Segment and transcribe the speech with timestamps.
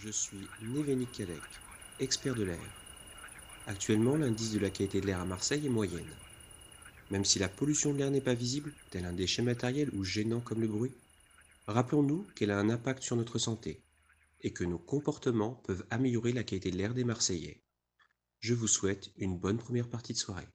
[0.00, 1.40] Je suis Névénic Cadec,
[1.98, 2.60] expert de l'air.
[3.66, 6.14] Actuellement, l'indice de la qualité de l'air à Marseille est moyenne.
[7.10, 10.40] Même si la pollution de l'air n'est pas visible, tel un déchet matériel ou gênant
[10.40, 10.94] comme le bruit,
[11.66, 13.82] rappelons-nous qu'elle a un impact sur notre santé
[14.40, 17.64] et que nos comportements peuvent améliorer la qualité de l'air des Marseillais.
[18.38, 20.46] Je vous souhaite une bonne première partie de soirée.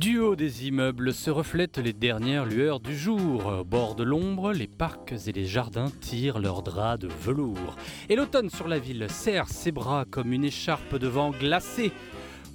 [0.00, 3.44] Du haut des immeubles se reflètent les dernières lueurs du jour.
[3.60, 7.76] Au bord de l'ombre, les parcs et les jardins tirent leurs draps de velours.
[8.08, 11.92] Et l'automne sur la ville serre ses bras comme une écharpe de vent glacé.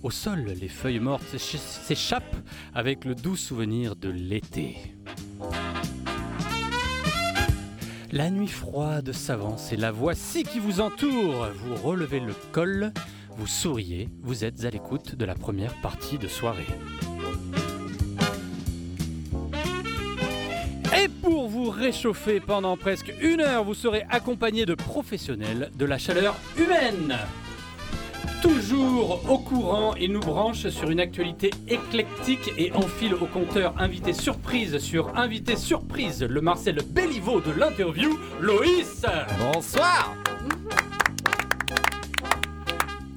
[0.02, 2.36] Au sol, les feuilles mortes s'éch- s'échappent
[2.74, 4.78] avec le doux souvenir de l'été.
[8.12, 11.50] La nuit froide s'avance et la voici qui vous entoure.
[11.64, 12.92] Vous relevez le col,
[13.38, 16.66] vous souriez, vous êtes à l'écoute de la première partie de soirée.
[20.98, 25.98] Et pour vous réchauffer pendant presque une heure, vous serez accompagné de professionnels de la
[25.98, 27.18] chaleur humaine.
[28.42, 34.14] Toujours au courant, il nous branche sur une actualité éclectique et enfile au compteur invité
[34.14, 39.06] surprise sur invité surprise, le Marcel Béliveau de l'interview, Loïs.
[39.40, 40.16] Bonsoir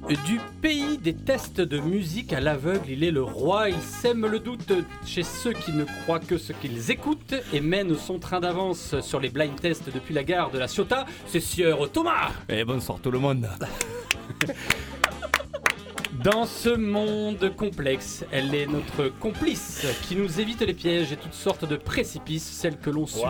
[0.09, 3.69] Du pays des tests de musique à l'aveugle, il est le roi.
[3.69, 4.73] Il sème le doute
[5.05, 9.19] chez ceux qui ne croient que ce qu'ils écoutent et mène son train d'avance sur
[9.19, 11.05] les blind tests depuis la gare de la Ciotat.
[11.27, 12.31] C'est Sieur Thomas.
[12.49, 13.47] Et bonsoir tout le monde
[16.23, 21.35] Dans ce monde complexe, elle est notre complice qui nous évite les pièges et toutes
[21.35, 23.21] sortes de précipices, celle que l'on suit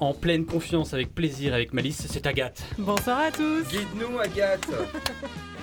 [0.00, 2.62] en pleine confiance, avec plaisir, avec malice, c'est Agathe.
[2.78, 3.64] Bonsoir à tous.
[3.68, 4.70] Guide-nous Agathe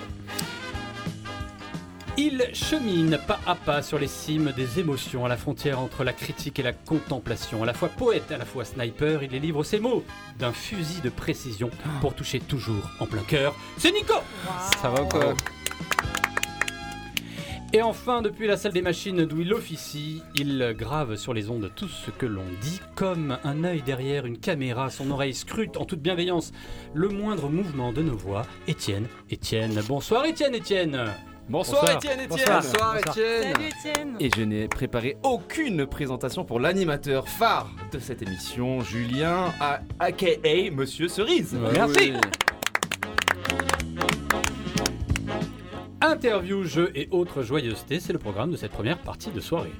[2.18, 6.14] Il chemine pas à pas sur les cimes des émotions, à la frontière entre la
[6.14, 7.62] critique et la contemplation.
[7.62, 10.02] À la fois poète, à la fois sniper, il délivre ses mots
[10.38, 11.68] d'un fusil de précision
[12.00, 13.54] pour toucher toujours en plein cœur.
[13.76, 14.14] C'est Nico
[14.80, 15.34] Ça va quoi
[17.74, 21.70] Et enfin, depuis la salle des machines d'où il officie, il grave sur les ondes
[21.76, 25.84] tout ce que l'on dit, comme un œil derrière une caméra, son oreille scrute en
[25.84, 26.52] toute bienveillance
[26.94, 28.46] le moindre mouvement de nos voix.
[28.68, 31.12] Étienne, Étienne, bonsoir Étienne, Étienne
[31.48, 31.96] Bonsoir, Bonsoir.
[31.96, 32.62] Étienne Étienne Bonsoir.
[32.62, 34.16] Bonsoir Étienne Salut Étienne.
[34.18, 40.26] Et je n'ai préparé aucune présentation pour l'animateur phare de cette émission, Julien, a- aka
[40.72, 41.56] Monsieur Cerise.
[41.72, 42.14] Merci.
[46.00, 49.72] Interview, jeux et autres joyeusetés, c'est le programme de cette première partie de soirée.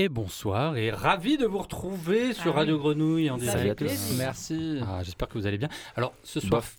[0.00, 2.80] Et bonsoir et ravi de vous retrouver sur Ah Radio oui.
[2.80, 3.84] Grenouille en direct.
[4.16, 4.80] Merci.
[4.82, 5.68] Ah, J'espère que vous allez bien.
[5.94, 6.78] Alors ce soir, Bof.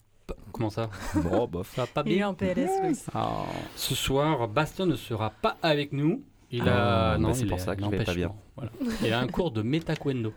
[0.52, 0.90] comment ça?
[1.16, 1.72] Bon, bof.
[1.76, 3.06] Ça va pas Il est bien en PLS, Loïs.
[3.14, 3.44] Ah.
[3.76, 6.24] Ce soir, Bastien ne sera pas avec nous.
[6.50, 8.42] Il Ah, a bah, c'est il pour ça que en je vais pas empêchement.
[8.56, 8.72] Voilà.
[9.04, 10.34] Il a un cours de métaquendo.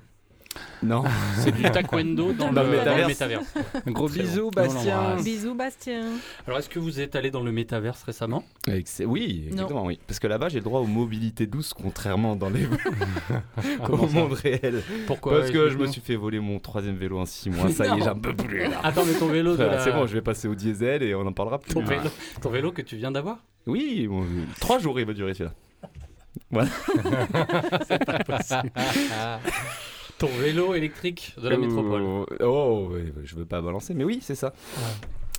[0.82, 1.04] Non.
[1.38, 3.54] C'est du taekwondo dans, Dans le, le dans le métaverse.
[3.86, 4.62] gros Très bisou, bon.
[4.62, 5.16] Bastien.
[5.16, 6.02] Bisous Bastien.
[6.46, 8.44] Alors, est-ce que vous êtes allé dans le métaverse récemment?
[9.06, 9.98] Oui, exactement, oui.
[10.06, 12.66] Parce que là-bas, j'ai le droit aux mobilités douces, contrairement dans les...
[13.88, 14.82] Au monde réel.
[15.06, 17.70] Pourquoi Parce que je me suis fait voler mon troisième vélo en 6 mois.
[17.70, 18.80] Ça y est, j'en peux plus là.
[18.82, 21.26] Attends, mais ton vélo, Frère, la- C'est bon, je vais passer au diesel et on
[21.26, 21.72] en parlera plus.
[21.72, 22.02] ton, vélo,
[22.42, 23.38] ton vélo que tu viens d'avoir?
[23.66, 24.24] Oui, bon,
[24.60, 25.54] trois jours il va durer celui-là.
[26.50, 26.70] Voilà.
[30.18, 32.02] Ton vélo électrique de la métropole.
[32.02, 32.92] Oh, oh,
[33.24, 34.52] je veux pas balancer, mais oui, c'est ça.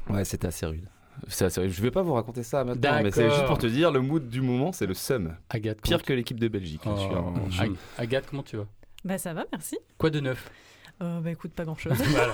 [0.10, 0.88] Ouais, c'était assez rude.
[1.30, 1.72] C'est assez rude.
[1.72, 4.28] Je vais pas vous raconter ça maintenant, mais c'est juste pour te dire, le mood
[4.28, 5.36] du moment, c'est le seum.
[5.50, 6.82] Agathe, Pire que l'équipe de Belgique.
[6.84, 8.66] tu- là, je suis en- Oh, Agathe, comment tu vas?
[9.06, 9.78] Bah ça va, merci.
[9.98, 10.50] Quoi de neuf?
[11.02, 11.94] Euh, bah écoute, pas grand chose.
[12.10, 12.34] Voilà.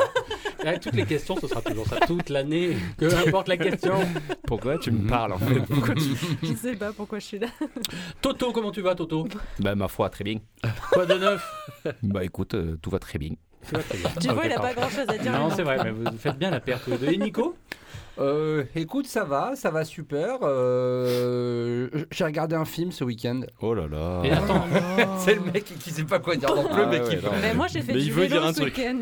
[0.63, 1.97] Ouais, Toutes les questions, ce sera toujours ça.
[2.05, 3.95] Toute l'année, peu importe la question.
[4.45, 5.59] Pourquoi tu me parles en fait?
[5.69, 7.47] Pourquoi tu- je sais pas pourquoi je suis là.
[8.21, 9.27] Toto, comment tu vas, Toto?
[9.59, 10.39] Bah, ma foi, très bien.
[10.91, 11.43] Quoi de neuf?
[12.03, 13.31] Bah, écoute, euh, tout va très bien.
[14.19, 15.31] Tu Ok, vois, il a pas grand chose à dire.
[15.31, 17.55] Non, c'est vrai, mais vous faites bien la perte de Et Nico?
[18.19, 20.39] Euh, écoute, ça va, ça va super.
[20.43, 23.41] Euh, J'ai regardé un film ce week-end.
[23.61, 24.21] Oh là là.
[24.23, 24.65] Et attends,
[25.19, 27.25] C'est le mec qui sait pas quoi dire non plus, Ah mais ouais, qui.
[27.41, 28.99] Mais moi j'ai fait Mais du vélo ce week-end.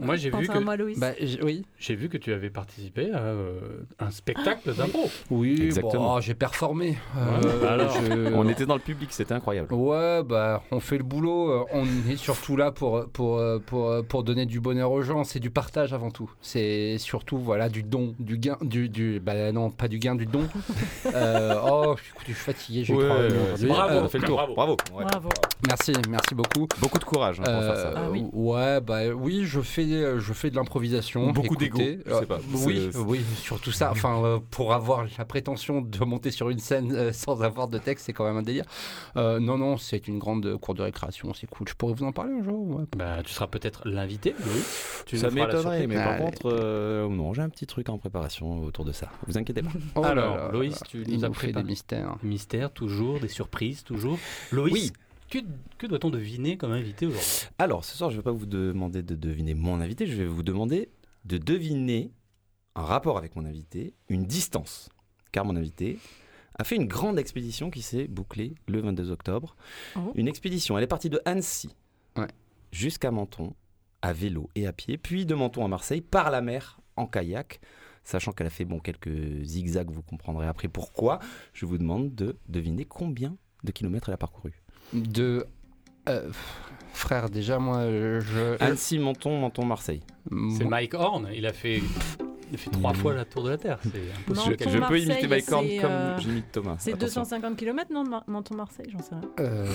[0.00, 0.76] Moi, j'ai vu que moi.
[0.96, 1.10] Bah,
[1.42, 1.64] oui.
[1.78, 3.58] j'ai vu que tu avais participé à euh,
[3.98, 5.08] un spectacle d'impro.
[5.30, 6.14] Oui, Exactement.
[6.14, 6.96] bon, j'ai performé.
[7.16, 7.92] Ouais, alors.
[8.02, 9.72] je- On était dans le public, c'était incroyable.
[9.74, 11.50] Ouais, bah, on fait le boulot.
[11.50, 15.02] euh, On est surtout là pour, pour, euh, pour, euh, pour donner du bonheur aux
[15.02, 15.24] gens.
[15.24, 16.30] C'est du partage avant tout.
[16.40, 20.26] C'est surtout, voilà, du don, du gain, du, du bah non, pas du gain, du
[20.26, 20.42] don.
[21.14, 24.36] Euh, oh, écoute, je suis fatigué, j'ai Ouais, ouais, bravo, Euh, on fait le tour.
[24.36, 24.54] bravo.
[24.54, 24.76] Bravo.
[24.94, 25.04] Ouais.
[25.04, 25.28] Bravo.
[25.66, 26.66] merci, merci beaucoup.
[26.80, 27.88] Beaucoup de courage hein, pour faire ça.
[27.88, 28.24] Euh, Ah oui.
[28.32, 29.84] Ouais, bah oui, je fais,
[30.18, 31.30] je fais de l'improvisation.
[31.32, 31.56] Beaucoup
[32.20, 32.38] sais pas.
[32.66, 33.90] oui, C'est- oui, surtout ça.
[33.90, 37.78] Enfin, euh, pour avoir la prétention de monter sur une scène euh, sans avoir de
[37.78, 38.64] texte, c'est quand même un délire.
[39.16, 41.68] Euh, non, non, c'est une grande cour de récréation, c'est cool.
[41.68, 42.76] Je pourrais vous en parler un jour.
[42.76, 42.84] ouais.
[42.96, 44.34] Bah, tu seras peut-être l'invité.
[45.06, 45.86] Tu ça m'étonnerait, surprise.
[45.88, 49.08] mais par Ah, contre, euh, non, j'ai un petit truc en préparation autour de ça.
[49.26, 49.70] Vous inquiétez pas.
[49.94, 52.16] Oh Alors, là Loïs, tu nous as fait des mystères.
[52.22, 54.18] Mystère, toujours, des surprises, toujours.
[54.52, 54.92] Loïs, Oui.
[55.30, 55.38] Que,
[55.78, 57.48] que doit-on deviner comme invité aujourd'hui?
[57.58, 60.26] Alors, ce soir, je ne vais pas vous demander de deviner mon invité, je vais
[60.26, 60.90] vous demander
[61.24, 62.12] de deviner
[62.74, 64.88] un rapport avec mon invité, une distance.
[65.32, 65.98] Car mon invité
[66.58, 69.56] a fait une grande expédition qui s'est bouclée le 22 octobre.
[69.96, 70.12] Oh.
[70.14, 71.68] Une expédition, elle est partie de Annecy
[72.16, 72.26] Ouais.
[72.72, 73.54] jusqu'à Menton,
[74.02, 77.60] à vélo et à pied, puis de Menton à Marseille, par la mer, en kayak.
[78.04, 81.18] Sachant qu'elle a fait bon, quelques zigzags, vous comprendrez après pourquoi.
[81.52, 84.54] Je vous demande de deviner combien de kilomètres elle a parcouru.
[84.92, 85.46] De.
[86.08, 86.28] euh,
[86.92, 88.62] frère, déjà, moi, je.
[88.62, 90.02] Annecy, Menton, Menton, Marseille.
[90.56, 91.80] C'est Mike Horn, il a fait,
[92.50, 93.78] il a fait trois fois la tour de la Terre.
[93.82, 93.88] C'est
[94.30, 94.56] impossible.
[94.60, 96.76] Je, Menton, je peux imiter Mike Horn comme euh, j'imite Thomas.
[96.78, 97.22] C'est Attention.
[97.22, 99.30] 250 km, non, Menton-Marseille, j'en sais rien.
[99.40, 99.66] Euh,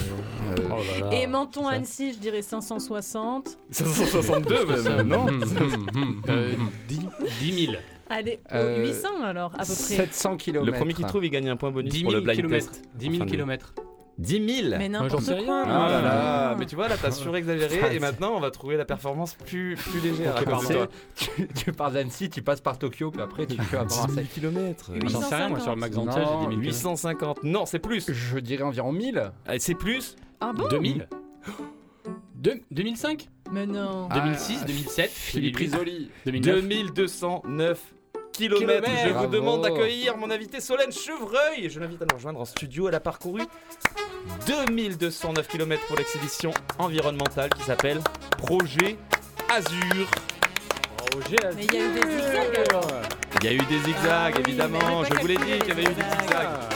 [0.69, 1.13] Oh là là.
[1.15, 3.57] Et Menton-Annecy, je dirais 560.
[3.71, 6.69] 562 même, non hum, hum, hum, Euh, hum.
[6.87, 6.99] 10,
[7.39, 7.77] 10 000.
[8.09, 9.73] Allez, Euh, 800 alors, à peu près.
[9.73, 10.65] 700 km.
[10.65, 12.71] Le premier qui trouve, il gagne un point bonus 10 pour 000 le blind kilomètres.
[12.71, 12.83] test.
[12.95, 13.73] 10 000 Enfin, de- kilomètres.
[14.19, 15.63] 10 000 Mais j'en n'importe sais quoi.
[15.63, 15.73] rien.
[15.75, 16.55] Ah là là, Ah.
[16.57, 19.99] mais tu vois là t'as surexagéré et maintenant on va trouver la performance plus, plus
[20.01, 20.35] légère.
[21.15, 24.07] Tu, tu pars d'Annecy, tu passes par Tokyo, puis après tu vas à 10 000
[24.07, 24.27] Marseille.
[24.89, 24.99] Oui.
[25.07, 26.63] J'en sais rien, moi, sur le Max Antia, Non, j'ai 10 000 kilomètres.
[26.65, 28.11] 850, non c'est plus.
[28.11, 29.31] Je dirais environ 1000.
[29.47, 31.07] Ah, C'est plus Ah bon 2000
[32.35, 34.07] Deux- 2005 Mais non.
[34.11, 36.11] Ah, 2006, 2007, Philippe 2008, Risoli.
[36.25, 36.61] 2009.
[36.61, 37.79] 2209
[38.33, 38.89] kilomètres.
[39.05, 41.69] Je vous demande d'accueillir mon invité Solène Chevreuil.
[41.69, 42.89] Je l'invite à nous rejoindre en studio.
[42.89, 43.41] Elle a parcouru
[44.47, 48.01] 2209 kilomètres pour l'expédition environnementale qui s'appelle
[48.37, 48.97] Projet
[49.49, 50.07] Azur.
[51.55, 52.87] Mais il y a eu des zigzags alors.
[53.41, 55.03] Il y a eu des zigzags, Ah oui, évidemment.
[55.03, 56.72] Je vous l'ai dit qu'il y avait eu des zigzags.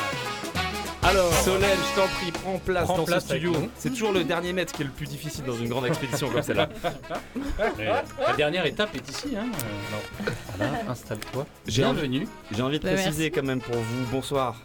[1.08, 3.54] Alors, Solène, je t'en prie, prends place Prends dans place ce studio.
[3.78, 6.42] C'est toujours le dernier mètre qui est le plus difficile dans une grande expédition comme
[6.42, 6.68] celle-là.
[8.28, 9.30] La dernière étape est ici.
[9.38, 9.48] Hein.
[9.90, 11.48] Alors, voilà, installe-toi.
[11.66, 12.28] Bienvenue.
[12.52, 14.62] J'ai envie de Bah, préciser quand même pour vous, bonsoir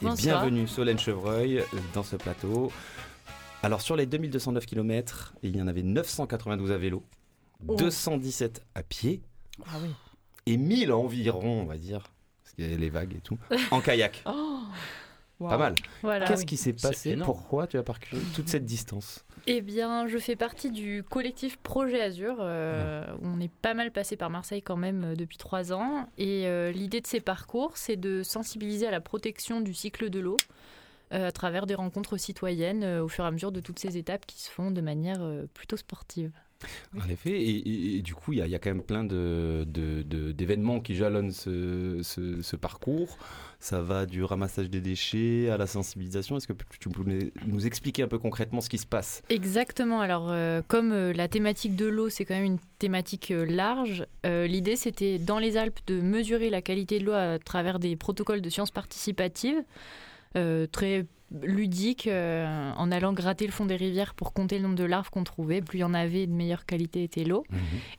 [0.00, 0.40] et Bonsoir.
[0.40, 1.62] bienvenue Solène Chevreuil
[1.92, 2.72] dans ce plateau.
[3.62, 7.02] Alors sur les 2209 km, il y en avait 992 à vélo,
[7.68, 7.76] Oh.
[7.76, 9.22] 217 à pied
[9.66, 9.90] Ah oui.
[10.46, 12.00] et 1000 environ, on va dire,
[12.42, 13.38] parce qu'il y a les vagues et tout,
[13.70, 14.22] en kayak.
[14.26, 14.62] Oh.
[15.50, 15.74] Pas mal.
[16.02, 16.26] Voilà.
[16.26, 16.46] Qu'est-ce oui.
[16.46, 17.16] qui s'est passé.
[17.16, 22.00] Pourquoi tu as parcouru toute cette distance Eh bien, je fais partie du collectif Projet
[22.00, 22.36] Azur.
[22.40, 26.08] euh, On est pas mal passé par Marseille quand même euh, depuis trois ans.
[26.18, 30.20] Et euh, l'idée de ces parcours, c'est de sensibiliser à la protection du cycle de
[30.20, 30.36] l'eau
[31.12, 33.96] euh, à travers des rencontres citoyennes euh, au fur et à mesure de toutes ces
[33.98, 36.32] étapes qui se font de manière euh, plutôt sportive.
[37.00, 38.82] En effet, et, et- et du coup, il y, a- il y a quand même
[38.82, 43.18] plein de- de- de- d'événements qui jalonnent ce, ce- ce parcours.
[43.60, 46.36] Ça va du ramassage des déchets à la sensibilisation.
[46.36, 47.04] Est-ce que tu peux
[47.46, 49.22] nous expliquer un peu concrètement ce qui se passe?
[49.28, 50.00] Exactement.
[50.00, 54.04] Alors, euh, comme euh, la thématique de l'eau, c'est quand même une thématique euh, large,
[54.24, 58.40] l'idée c'était dans les Alpes de mesurer la qualité de l'eau à travers des protocoles
[58.40, 59.62] de sciences participatives,
[60.72, 61.06] très
[61.42, 65.10] ludiques, euh, en allant gratter le fond des rivières pour compter le nombre de larves
[65.10, 65.60] qu'on trouvait.
[65.60, 67.44] Plus il y en avait, de meilleure qualité était l'eau.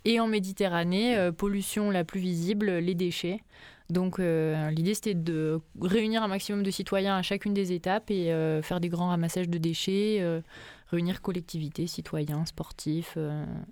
[0.05, 3.41] Et en Méditerranée, euh, pollution la plus visible, les déchets.
[3.89, 8.31] Donc euh, l'idée c'était de réunir un maximum de citoyens à chacune des étapes et
[8.63, 10.23] faire des grands ramassages de déchets,
[10.87, 13.17] réunir collectivités, citoyens, sportifs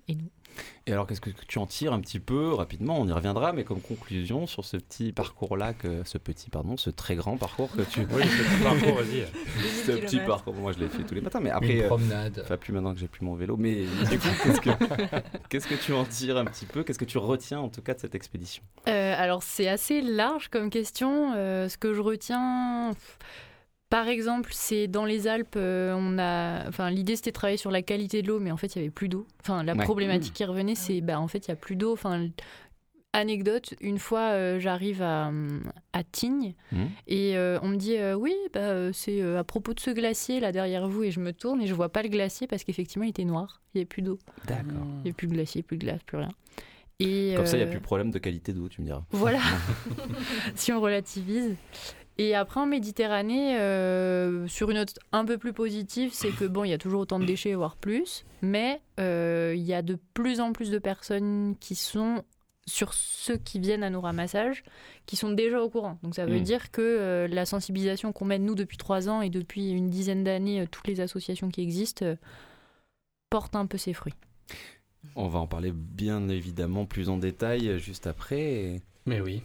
[0.08, 0.30] et nous.
[0.86, 2.98] Et alors, qu'est-ce que tu en tires un petit peu rapidement?
[3.00, 6.90] On y reviendra, mais comme conclusion sur ce petit parcours-là, que, ce petit, pardon, ce
[6.90, 8.00] très grand parcours que tu.
[8.10, 9.26] Oui, petit parcours, vas-y.
[9.86, 11.82] ce petit parcours, moi je l'ai fait tous les matins, mais Une après.
[11.84, 12.40] euh, promenade.
[12.42, 14.70] Enfin, plus maintenant que j'ai plus mon vélo, mais du coup, qu'est-ce que,
[15.48, 16.82] qu'est-ce que tu en tires un petit peu?
[16.82, 18.62] Qu'est-ce que tu retiens en tout cas de cette expédition?
[18.88, 21.32] Euh, alors c'est assez large comme question.
[21.36, 23.18] Euh, ce que je retiens, pff,
[23.92, 27.70] par exemple, c'est dans les Alpes, euh, on a, enfin l'idée c'était de travailler sur
[27.70, 29.26] la qualité de l'eau, mais en fait il y avait plus d'eau.
[29.42, 29.84] Enfin la Ouais.
[29.84, 31.92] problématique qui revenait, c'est bah en fait il y a plus d'eau.
[31.92, 32.28] Enfin
[33.12, 35.30] anecdote, une fois euh, j'arrive à,
[35.92, 36.88] à Tignes Mhm.
[37.06, 40.40] et euh, on me dit euh, oui, bah, c'est euh, à propos de ce glacier
[40.40, 43.04] là derrière vous et je me tourne et je vois pas le glacier parce qu'effectivement
[43.04, 44.72] il était noir, il n'y avait plus d'eau, D'accord.
[44.80, 46.30] il n'y avait plus de glacier, plus de glace, plus rien.
[47.00, 49.02] Et, Comme ça, il n'y a plus de problème de qualité d'eau, tu me diras.
[49.10, 49.40] Voilà,
[50.54, 51.56] si on relativise.
[52.22, 56.62] Et après en Méditerranée, euh, sur une note un peu plus positive, c'est que bon,
[56.62, 59.98] il y a toujours autant de déchets, voire plus, mais euh, il y a de
[60.14, 62.22] plus en plus de personnes qui sont
[62.64, 64.62] sur ceux qui viennent à nos ramassages,
[65.06, 65.98] qui sont déjà au courant.
[66.04, 66.42] Donc ça veut Mm.
[66.44, 70.22] dire que euh, la sensibilisation qu'on mène nous depuis trois ans et depuis une dizaine
[70.22, 72.14] d'années, euh, toutes les associations qui existent, euh,
[73.30, 74.14] portent un peu ses fruits.
[75.16, 78.80] On va en parler bien évidemment plus en détail juste après.
[79.06, 79.42] Mais oui.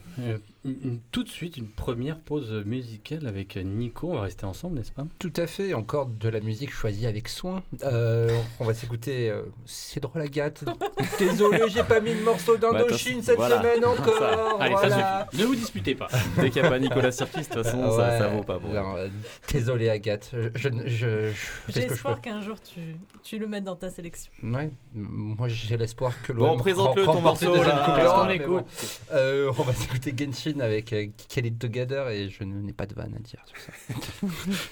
[0.82, 4.10] Une- tout de suite, une première pause musicale avec Nico.
[4.10, 5.04] On va rester ensemble, n'est-ce pas?
[5.18, 7.62] Tout à fait, encore de la musique choisie avec soin.
[7.84, 8.28] Euh,
[8.60, 9.30] on va s'écouter.
[9.30, 10.64] euh, c'est drôle, Agathe.
[11.18, 13.58] Désolé, j'ai pas mis de morceau d'Indochine Bah, cette voilà.
[13.62, 14.18] semaine encore.
[14.18, 14.56] Ça.
[14.60, 15.26] Allez, ça voilà.
[15.30, 15.42] suffit.
[15.42, 16.08] Ne vous disputez pas.
[16.38, 18.42] Dès qu'il n'y a pas Nicolas Sirkis, de toute façon, Ah ça, ouais, ça vaut
[18.42, 18.58] pas.
[18.58, 18.70] Pour...
[18.70, 19.08] non, euh,
[19.52, 20.30] désolé, Agathe.
[20.32, 22.80] Je, je, je- je- J'ai espoir qu'un jour tu,
[23.22, 24.30] tu le mettes dans ta sélection.
[24.42, 28.24] Ouais, moi j'ai l'espoir que Bon, l'OM présente-le, ton morceau, là.
[28.26, 28.64] Mais écoute bon.
[29.12, 32.94] Euh, On va s'écouter Genshin avec euh, Get It Together et je n'ai pas de
[32.94, 33.72] vanne à dire sur ça.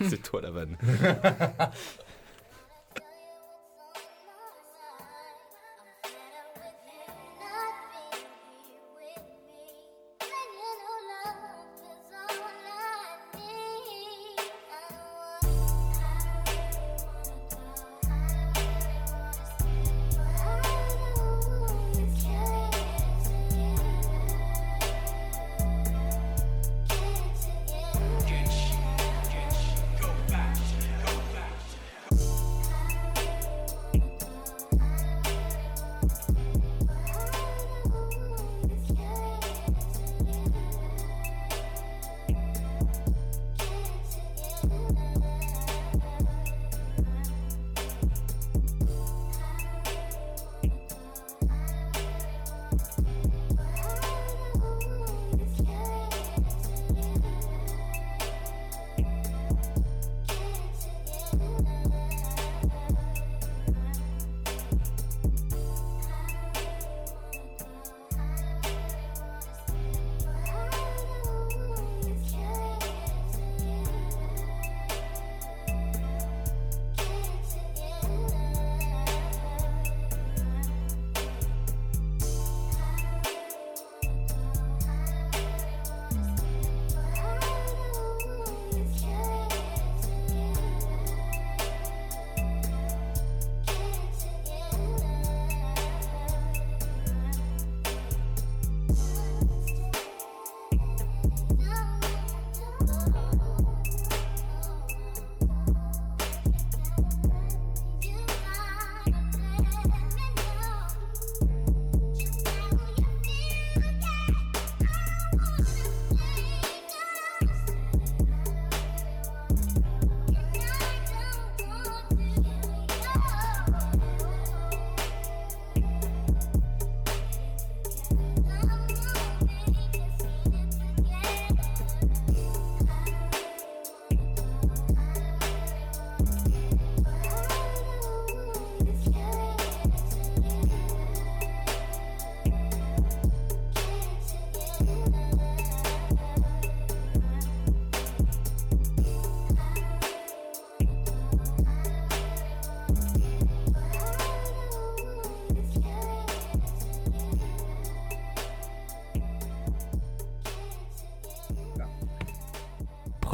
[0.08, 0.76] C'est toi la vanne.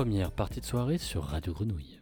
[0.02, 2.00] Première partie de soirée sur Radio Grenouille.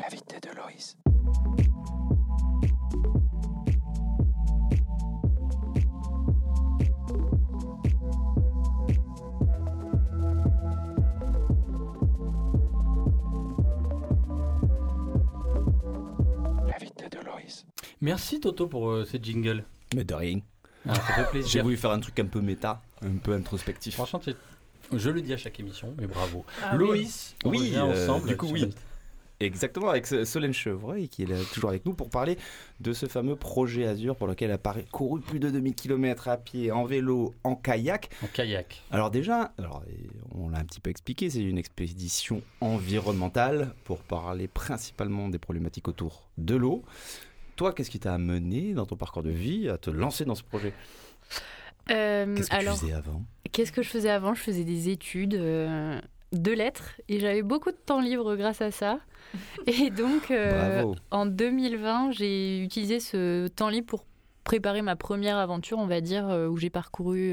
[0.00, 0.96] L'invité de Loïs.
[16.66, 17.66] L'invité de Loïs.
[18.00, 19.66] Merci Toto pour euh, cette jingle.
[19.94, 20.40] Mais de rien.
[20.88, 23.94] Ah, ça fait J'ai voulu faire un truc un peu méta, un peu introspectif.
[23.94, 24.20] Franchement,
[24.92, 26.44] je le dis à chaque émission, mais bravo.
[26.62, 26.78] Ah oui.
[26.78, 28.28] Loïs, on Oui, revient euh, ensemble.
[28.28, 28.70] du coup, oui.
[29.40, 32.38] Exactement, avec Solène Chevreuil qui est là, toujours avec nous pour parler
[32.80, 36.36] de ce fameux projet Azur pour lequel elle a parcouru plus de 2000 km à
[36.36, 38.10] pied, en vélo, en kayak.
[38.22, 38.82] En kayak.
[38.92, 39.82] Alors déjà, alors,
[40.36, 45.88] on l'a un petit peu expliqué, c'est une expédition environnementale pour parler principalement des problématiques
[45.88, 46.84] autour de l'eau.
[47.56, 50.42] Toi, qu'est-ce qui t'a amené dans ton parcours de vie à te lancer dans ce
[50.42, 50.72] projet
[51.90, 54.34] Euh, Qu'est-ce que alors, tu faisais avant qu'est-ce que je faisais avant?
[54.34, 56.00] Je faisais des études euh,
[56.32, 58.98] de lettres et j'avais beaucoup de temps libre grâce à ça.
[59.66, 64.04] Et donc, euh, en 2020, j'ai utilisé ce temps libre pour
[64.42, 67.32] préparer ma première aventure, on va dire, où j'ai parcouru.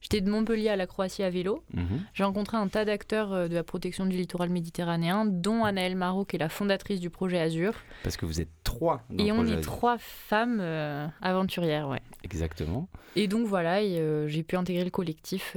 [0.00, 1.62] J'étais de Montpellier à la Croatie à vélo.
[1.74, 2.00] Mhm.
[2.14, 6.24] J'ai rencontré un tas d'acteurs euh, de la protection du littoral méditerranéen, dont Anaëlle Marot,
[6.24, 7.74] qui est la fondatrice du projet Azur.
[8.02, 12.00] Parce que vous êtes trois dans Et on est trois femmes euh, aventurières, ouais.
[12.24, 12.88] Exactement.
[13.14, 15.56] Et donc voilà, et, euh, j'ai pu intégrer le collectif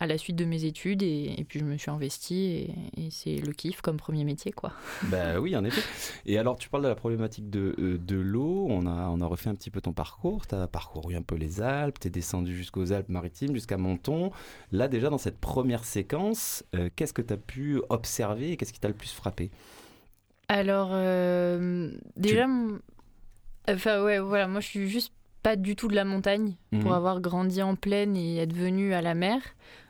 [0.00, 3.10] à la suite de mes études et, et puis je me suis investie et, et
[3.10, 4.72] c'est le kiff comme premier métier quoi.
[5.04, 5.82] Bah oui, en effet.
[6.26, 8.66] Et alors, tu parles de la problématique de, euh, de l'eau.
[8.68, 10.46] On a, on a refait un petit peu ton parcours.
[10.46, 14.30] Tu as parcouru un peu les Alpes, tu es descendu jusqu'aux Alpes-Maritimes, jusqu'à Menton.
[14.72, 18.72] Là, déjà, dans cette première séquence, euh, qu'est-ce que tu as pu observer et qu'est-ce
[18.72, 19.50] qui t'a le plus frappé?
[20.48, 22.46] Alors euh, déjà,
[23.68, 26.96] enfin ouais voilà, moi je suis juste pas du tout de la montagne pour Mhm.
[26.96, 29.40] avoir grandi en plaine et être venue à la mer.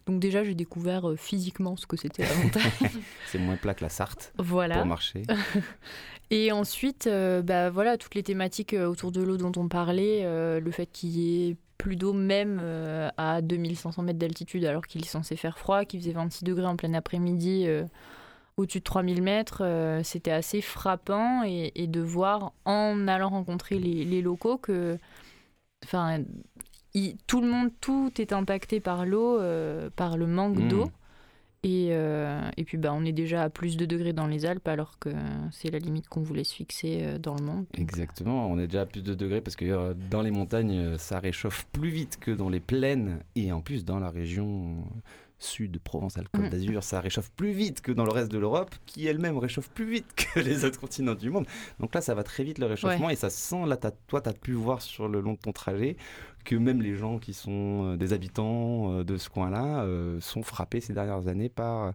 [0.07, 2.63] Donc déjà j'ai découvert euh, physiquement ce que c'était la montagne.
[3.27, 4.77] C'est moins plat que la Sarthe voilà.
[4.79, 5.23] pour marcher.
[6.31, 10.21] Et ensuite, euh, bah, voilà, toutes les thématiques euh, autour de l'eau dont on parlait,
[10.25, 14.87] euh, le fait qu'il y ait plus d'eau même euh, à 2500 mètres d'altitude alors
[14.87, 17.67] qu'il est censé faire froid, qu'il faisait 26 degrés en plein après-midi
[18.57, 23.79] au-dessus de 3000 mètres, euh, c'était assez frappant et, et de voir en allant rencontrer
[23.79, 24.99] les, les locaux que
[25.85, 26.21] enfin,
[26.95, 30.69] il- tout le monde, tout est impacté par l'eau, euh, par le manque Mmh.
[30.69, 30.91] d'eau.
[31.67, 34.69] Et, euh, et puis bah, on est déjà à plus de degrés dans les Alpes
[34.69, 35.09] alors que
[35.51, 37.65] c'est la limite qu'on voulait se fixer euh, dans le monde.
[37.73, 41.21] Donc, Exactement, on est déjà à plus de degrés parce que dans les montagnes, ça
[41.21, 44.85] réchauffe plus vite que dans les plaines et en plus dans la région
[45.39, 46.49] sud, Provence-Alpes-Côte Mm.
[46.49, 49.85] d'Azur, ça réchauffe plus vite que dans le reste de l'Europe qui elle-même réchauffe plus
[49.91, 51.47] vite que les autres continents du monde.
[51.81, 53.77] Donc là, ça va très vite le réchauffement et ça sent, là,
[54.07, 55.97] toi, tu as pu voir sur le long de ton trajet
[56.45, 60.43] que même les gens qui sont euh, des habitants euh, de ce coin-là euh, sont
[60.43, 61.95] frappés ces dernières années par,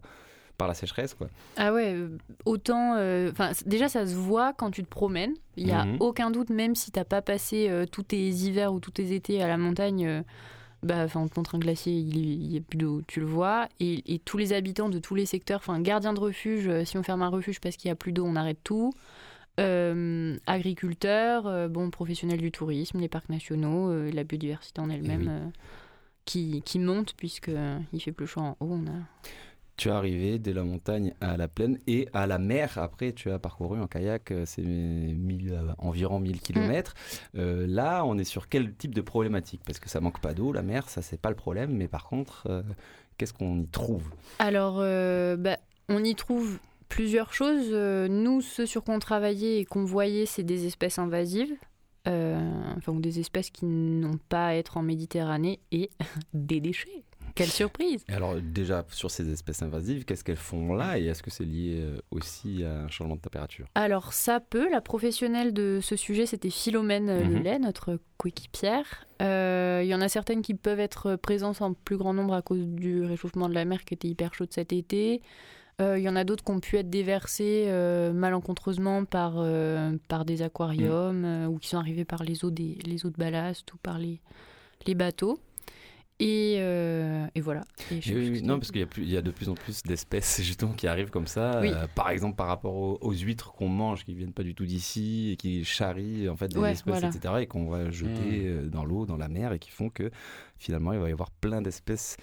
[0.58, 1.14] par la sécheresse.
[1.14, 1.28] Quoi.
[1.56, 1.96] Ah ouais,
[2.44, 2.94] autant.
[3.30, 5.34] Enfin, déjà, ça se voit quand tu te promènes.
[5.56, 5.96] Il n'y a Mhm.
[6.00, 9.40] aucun doute, même si t'as pas passé euh, tous tes hivers ou tous tes étés
[9.42, 10.22] à la montagne.
[10.82, 13.68] Bah, enfin, on te montre un glacier, il n'y a plus d'eau, tu le vois.
[13.80, 16.96] Et, et tous les habitants de tous les secteurs, enfin, gardiens de refuge, euh, si
[16.96, 18.92] on ferme un refuge parce qu'il n'y a plus d'eau, on arrête tout.
[19.58, 25.20] Euh, agriculteurs, euh, bon, professionnels du tourisme, les parcs nationaux, euh, la biodiversité en elle-même
[25.22, 25.28] oui.
[25.28, 25.48] euh,
[26.24, 28.72] qui, qui monte puisque euh, il fait plus chaud en haut.
[28.72, 29.00] On a...
[29.80, 32.76] Tu es arrivé de la montagne à la plaine et à la mer.
[32.76, 36.92] Après, tu as parcouru en kayak euh, mille- euh, environ 1000 km.
[37.32, 39.62] là, on est sur quel type de problématique?
[39.64, 41.72] Parce que ça manque pas d'eau, la mer, ça c'est pas le problème.
[41.72, 42.62] Mais par contre, euh,
[43.16, 44.10] qu'est-ce qu'on y trouve?
[44.38, 45.56] Alors, euh, bah,
[45.88, 46.58] on y trouve
[46.90, 47.68] plusieurs choses.
[47.72, 51.54] Euh, nous, ce sur quoi on travaillait et qu'on voyait, c'est des espèces invasives.
[52.06, 52.38] Euh,
[52.76, 55.88] enfin, des espèces qui n'ont pas à être en Méditerranée et
[56.34, 57.02] des déchets.
[57.34, 61.22] Quelle surprise Et alors déjà, sur ces espèces invasives, qu'est-ce qu'elles font là Et est-ce
[61.22, 63.66] que c'est lié euh, aussi à un changement de température?
[63.74, 64.68] Alors, ça peut.
[64.70, 67.34] La professionnelle de ce sujet, c'était Philomène Mhm.
[67.38, 69.06] Lelay, notre coéquipière.
[69.22, 72.42] Euh, Il y en a certaines qui peuvent être présentes en plus grand nombre à
[72.42, 75.20] cause du réchauffement de la mer qui était hyper chaude cet été.
[75.80, 79.96] Euh, Il y en a d'autres qui ont pu être déversées euh, malencontreusement par, euh,
[80.08, 83.16] par des aquariums euh, ou qui sont arrivés par les eaux, des, les eaux de
[83.16, 84.20] ballast ou par les,
[84.86, 85.38] les bateaux.
[86.22, 87.62] Et, euh, et voilà.
[87.90, 90.86] Et Oui, non, parce qu'il y, a y de plus en plus d'espèces justement qui
[90.86, 91.60] arrivent comme ça.
[91.62, 91.70] Oui.
[91.74, 94.66] Euh, par exemple, par rapport aux, aux huîtres qu'on mange, qui viennent pas du tout
[94.66, 97.08] d'ici et qui charrient en fait des Ouais, espèces, voilà.
[97.08, 97.34] etc.
[97.40, 100.10] et qu'on va jeter euh, dans l'eau, dans la mer et qui font que
[100.58, 102.18] finalement il va y avoir plein d'espèces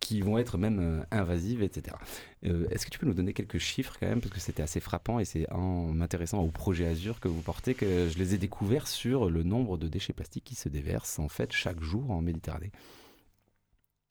[0.00, 1.96] qui vont être même invasives, etc.
[2.44, 4.78] Euh, Est-ce que tu peux nous donner quelques chiffres quand même parce que c'était assez
[4.80, 8.38] frappant et c'est en m'intéressant au projet Azur que vous portez que je les ai
[8.38, 12.20] découverts sur le nombre de déchets plastiques qui se déversent en fait chaque jour en
[12.22, 12.70] Méditerranée?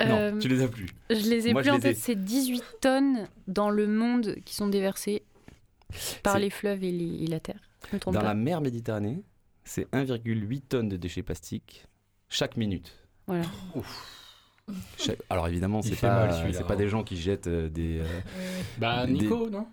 [0.02, 0.88] Euh, Non, tu les as plus.
[1.10, 1.80] Je les ai Moi, plus en ai.
[1.82, 5.24] tête, c'est 18 tonnes dans le monde qui sont déversées
[6.24, 7.60] par les fleuves et, les- et la terre.
[7.90, 8.28] Je me trompe Dans pas.
[8.28, 9.24] la mer Méditerranée,
[9.64, 11.86] c'est 1,8 tonnes de déchets plastiques
[12.28, 12.94] chaque minute.
[13.28, 13.46] Voilà.
[14.98, 16.78] Chaque- Alors évidemment, c'est pas, mal, celui-là, c'est pas hein.
[16.78, 18.00] des gens qui jettent euh, des.
[18.00, 18.20] euh,
[18.80, 19.68] Bah, Des- Nico, non?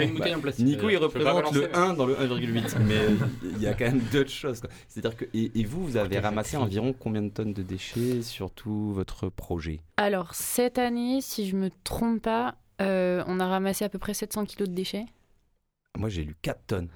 [0.00, 0.64] Une bouteille en plastique.
[0.66, 3.16] Nico, il représente le balancer, 1 dans le 1,8, mais euh,
[3.56, 4.60] il y a quand même d'autres choses.
[4.88, 8.50] C'est-à-dire que et, et vous, vous avez ramassé environ combien de tonnes de déchets sur
[8.50, 9.80] tout votre projet?
[9.96, 14.14] Alors, cette année, si je me trompe pas, Euh, on a ramassé à peu près
[14.14, 15.04] 700 kilos de déchets.
[15.96, 16.88] Moi, j'ai lu 4 tonnes.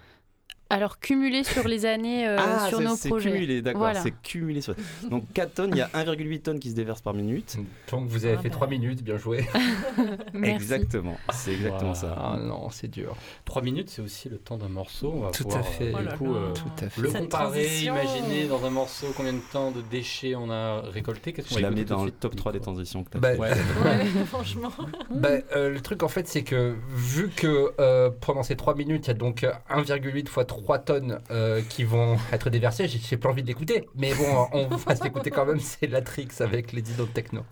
[0.69, 3.31] Alors cumulé sur les années euh, ah, sur c'est- nos c'est projets.
[3.33, 3.83] cumulé, d'accord.
[3.83, 4.01] Voilà.
[4.01, 4.61] C'est cumulé.
[4.61, 4.75] Sur...
[5.09, 7.57] Donc 4 tonnes, il y a 1,8 tonnes qui se déversent par minute.
[7.91, 8.55] Donc vous avez Ah fait bah.
[8.57, 9.47] 3 minutes, bien joué.
[10.33, 10.55] Merci.
[10.55, 11.17] Exactement.
[11.31, 12.17] C'est exactement ça.
[12.19, 13.15] Ah non, c'est dur.
[13.45, 15.13] 3 minutes, c'est aussi le temps d'un morceau.
[15.15, 15.85] On va Tout pouvoir, à fait.
[15.85, 16.41] euh, Oh du là coup, là.
[16.41, 17.01] euh, Tout à fait.
[17.01, 17.95] le Cette comparer, transition.
[17.95, 21.33] imaginer dans un morceau combien de temps de déchets on a récolté.
[21.33, 23.21] Qu'est-ce qu'on Je va la mets dans le top 3 des transitions que tu as
[23.21, 23.39] Bah, fait.
[23.41, 23.51] Ouais.
[23.85, 24.73] Ouais, franchement.
[25.11, 29.05] Bah, euh, le truc en fait c'est que vu que euh, pendant ces 3 minutes
[29.07, 33.17] il y a donc euh, 1,8 fois 3 tonnes euh, qui vont être déversées, j'ai
[33.17, 33.87] plus envie de.
[33.95, 37.43] Mais bon, on va se l'écouter quand même, c'est Latrix avec les Dino Techno.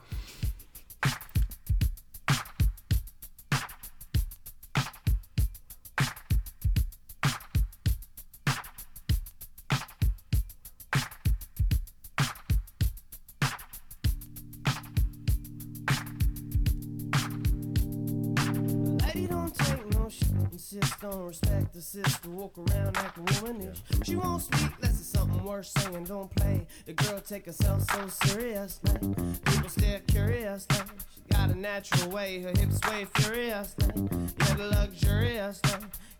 [21.04, 23.78] On respect the sister, walk around acting womanish.
[24.04, 26.66] She won't speak unless it's something worth saying, don't play.
[26.86, 28.98] The girl take herself so seriously.
[29.44, 30.78] People stare curiously.
[31.14, 33.88] She got a natural way, her hips sway furiously.
[33.98, 35.70] Yeah, the luxuriously.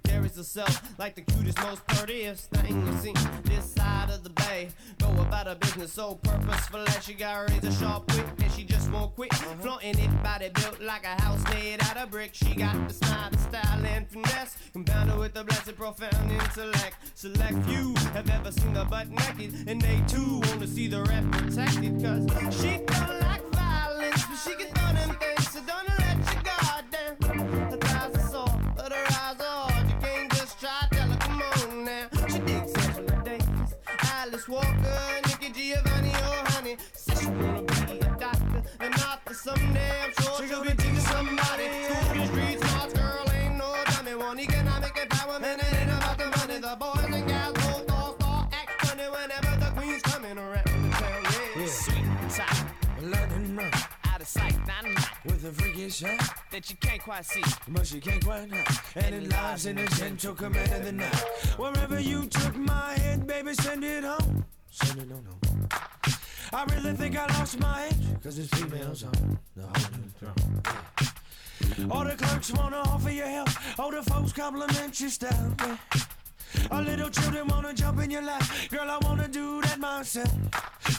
[0.04, 4.68] Carries herself like the cutest, most prettiest thing you've seen this side of the bay.
[4.98, 8.73] Go about her business so purposeful that she got razor sharp wit and she just
[8.94, 9.34] won't quit.
[9.60, 12.30] Flaunting it, body built like a house made out of brick.
[12.32, 14.56] She got the smile, the style, and finesse.
[14.72, 16.96] Compounded with the blessed, profound intellect.
[17.14, 21.24] Select few have ever seen her butt naked, and they too wanna see the rep
[21.32, 22.02] protected.
[22.02, 25.93] Cause she don't like violence, but she can throw them things, so don't
[39.44, 39.90] someday.
[40.04, 41.66] I'm sure she'll be teaching somebody.
[41.84, 44.14] School street smart girl ain't no dummy.
[44.14, 46.58] One economic empowerment, it ain't about the money.
[46.66, 50.90] The boys and gals both all star act funny whenever the queen's coming around the
[50.96, 51.22] town.
[51.58, 52.64] Yeah, sweet and tight,
[53.02, 57.02] London night out of sight, not in sight, with a freaky shot, that you can't
[57.02, 57.44] quite see.
[57.68, 59.04] but she can't quite hide.
[59.04, 61.24] And it lies in the gentle command of the night.
[61.58, 64.46] Wherever you took my head, baby, send it home.
[64.70, 65.68] Send it on home.
[66.54, 71.90] I really think I lost my edge, cause it's females on the whole new throne.
[71.90, 75.54] All the clerks wanna offer you help, all the folks compliment your style.
[75.58, 75.76] Yeah.
[76.70, 80.32] All little children wanna jump in your lap, girl, I wanna do that myself.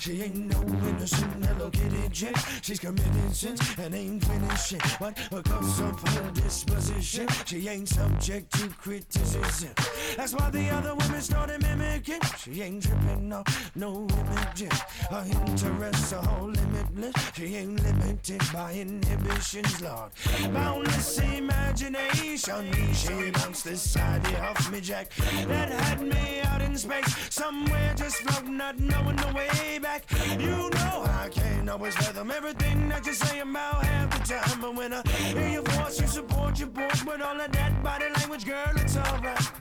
[0.01, 2.35] She ain't no innocent Hello Kitty chick.
[2.61, 4.81] She's committed sins and ain't finished shit.
[4.99, 9.71] But because of her disposition, she ain't subject to criticism.
[10.15, 12.21] That's why the other women started mimicking.
[12.37, 14.79] She ain't tripping off no images.
[15.09, 17.15] Her interests are all limitless.
[17.35, 20.11] She ain't limited by inhibitions, Lord.
[20.53, 22.93] Boundless imagination.
[22.93, 25.11] She bounced this side off me, Jack.
[25.47, 27.15] That had me out in space.
[27.29, 30.03] Somewhere just floating, not knowing the way back.
[30.39, 34.61] You know I can't always fathom everything that you say about half the time.
[34.61, 38.05] But when I hear your voice, you support your boys with all of that body
[38.17, 38.73] language, girl.
[38.75, 39.51] It's alright.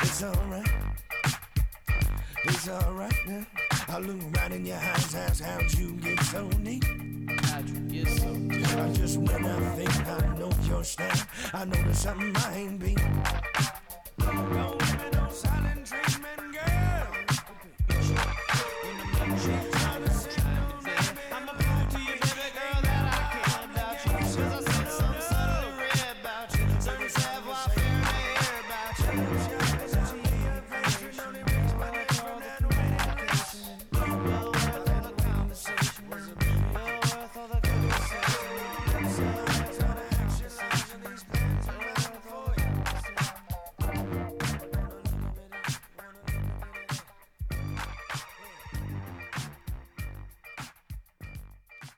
[0.00, 0.68] It's alright.
[2.44, 3.46] It's alright now.
[3.88, 6.84] I look right in your eyes, ask how'd you get so neat?
[7.46, 8.76] How'd you get so neat?
[8.76, 12.78] I just when I think I know your style, I know there's something I ain't
[12.78, 13.22] been.
[14.26, 16.05] Don't give me no silent treatment,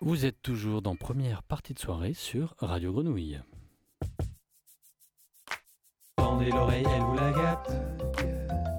[0.08, 3.42] Vous êtes toujours dans première partie de soirée sur Radio Grenouille.
[6.16, 7.70] Tendez l'oreille, elle vous la gâte.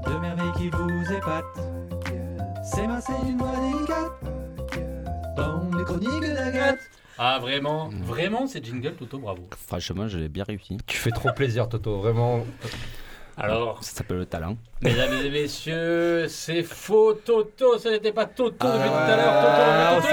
[0.08, 1.60] De merveilles qui vous épatent.
[2.63, 5.36] C'est massé d'une voix délicate.
[5.38, 6.80] Dans les chroniques d'Agathe.
[7.20, 9.48] Ah vraiment, vraiment c'est jingle Toto, bravo.
[9.56, 10.78] Franchement, je l'ai bien réussi.
[10.88, 12.44] Tu fais trop plaisir, Toto, vraiment.
[13.38, 14.58] Alors, Ça s'appelle le talent.
[14.82, 20.02] Mesdames et messieurs, c'est faux Toto, ce n'était pas Toto Ah depuis tout à l'heure.
[20.02, 20.08] Toto,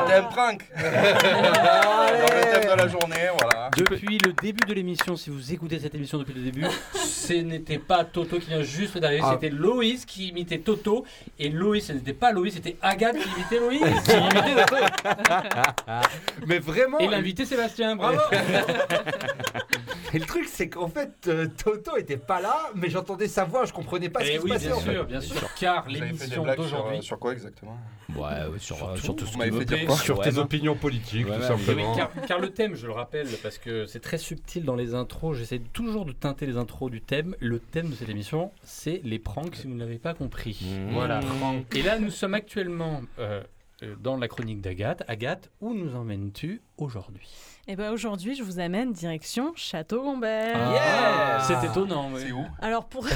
[0.00, 3.70] C'était un prank Dans le thème de la journée, voilà.
[3.76, 7.78] Depuis le début de l'émission, si vous écoutez cette émission depuis le début, ce n'était
[7.78, 9.32] pas Toto qui vient juste d'arriver, Ah.
[9.34, 11.04] c'était Loïs qui imitait Toto.
[11.38, 13.80] Et Loïs, ce n'était pas Loïs, c'était Agathe qui imitait Loïs.
[14.04, 14.76] qui imitait Toto.
[16.46, 16.98] Mais vraiment.
[16.98, 18.18] Et l'invité Sébastien, bravo
[20.14, 23.64] Et le truc, c'est qu'en fait, euh, Toto était pas là, mais j'entendais sa voix,
[23.64, 24.66] je comprenais pas ce Eh qui oui, se passait.
[24.68, 24.92] bien en fait.
[24.92, 25.54] sûr, bien sûr.
[25.58, 26.98] Car Vous l'émission sur, d'aujourd'hui.
[26.98, 27.78] euh, sur quoi exactement
[28.14, 29.84] Ouais, ouais, sur, euh, sur tout ce Vous dire plaît.
[29.86, 31.94] quoi Sur tes opinions politiques, Ouais, tout ouais, Eh oui, simplement.
[31.96, 35.36] car, car le thème, je le rappelle, parce que c'est très subtil dans les intros,
[35.36, 37.34] j'essaie toujours de teinter les intros du thème.
[37.40, 40.58] Le thème de cette émission, c'est les pranks, si vous ne l'avez pas compris.
[40.62, 40.92] Mmh.
[40.92, 41.20] Voilà.
[41.74, 43.42] Et là, nous sommes actuellement euh,
[44.00, 45.02] dans la chronique d'Agathe.
[45.08, 47.28] Agathe, où nous emmènes-tu aujourd'hui?
[47.68, 50.56] Et ben aujourd'hui, je vous amène direction Château Gombert.
[50.56, 52.22] Ah, C'est étonnant, oui.
[52.26, 52.44] C'est où?
[52.60, 53.06] Alors pour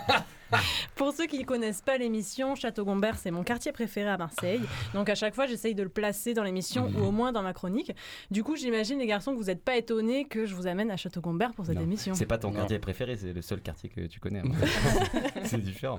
[0.94, 4.60] pour ceux qui ne connaissent pas l'émission, Château Gombert, c'est mon quartier préféré à Marseille.
[4.94, 7.52] Donc à chaque fois, j'essaye de le placer dans l'émission ou au moins dans ma
[7.52, 7.92] chronique.
[8.30, 10.96] Du coup, j'imagine les garçons que vous n'êtes pas étonnés que je vous amène à
[10.96, 12.14] Château Gombert pour cette Non, émission.
[12.14, 12.58] C'est pas ton Non.
[12.58, 14.42] quartier préféré, c'est le seul quartier que tu connais.
[15.44, 15.98] c'est différent.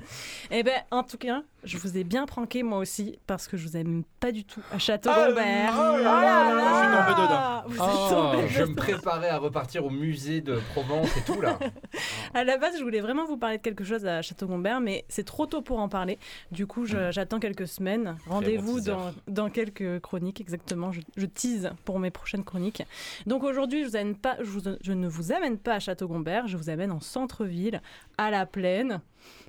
[0.51, 3.67] Eh ben, en tout cas, je vous ai bien pranké moi aussi parce que je
[3.67, 5.73] vous aime pas du tout à Château Ah, Gombert.
[5.77, 8.37] oh là là, là je suis dedans.
[8.37, 11.59] Oh, je me préparais à repartir au musée de Provence et tout là.
[12.33, 15.23] À la base, je voulais vraiment vous parler de quelque chose à Château-Gombert, mais c'est
[15.25, 16.19] trop tôt pour en parler.
[16.51, 18.17] Du coup, je- j'attends quelques semaines.
[18.27, 20.91] Rendez-vous dans, dans quelques chroniques, exactement.
[20.91, 22.83] Je, je tease pour mes prochaines chroniques.
[23.25, 26.47] Donc aujourd'hui, je, vous amène pas, je, vous- je ne vous amène pas à Château-Gombert,
[26.47, 27.81] je vous amène en centre-ville,
[28.19, 29.01] à la plaine.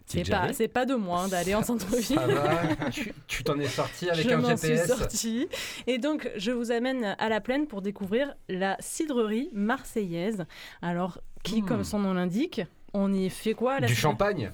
[0.07, 2.19] C'est pas, c'est pas de moi hein, d'aller en centre-ville.
[3.29, 5.49] Tu t'en es sorti avec je un m'en suis GPS sortie.
[5.87, 10.47] Et donc, je vous amène à la plaine pour découvrir la cidrerie marseillaise.
[10.81, 11.67] Alors, qui, Hmm.
[11.67, 12.63] comme son nom l'indique,
[12.95, 14.51] on y fait quoi la Du champagne?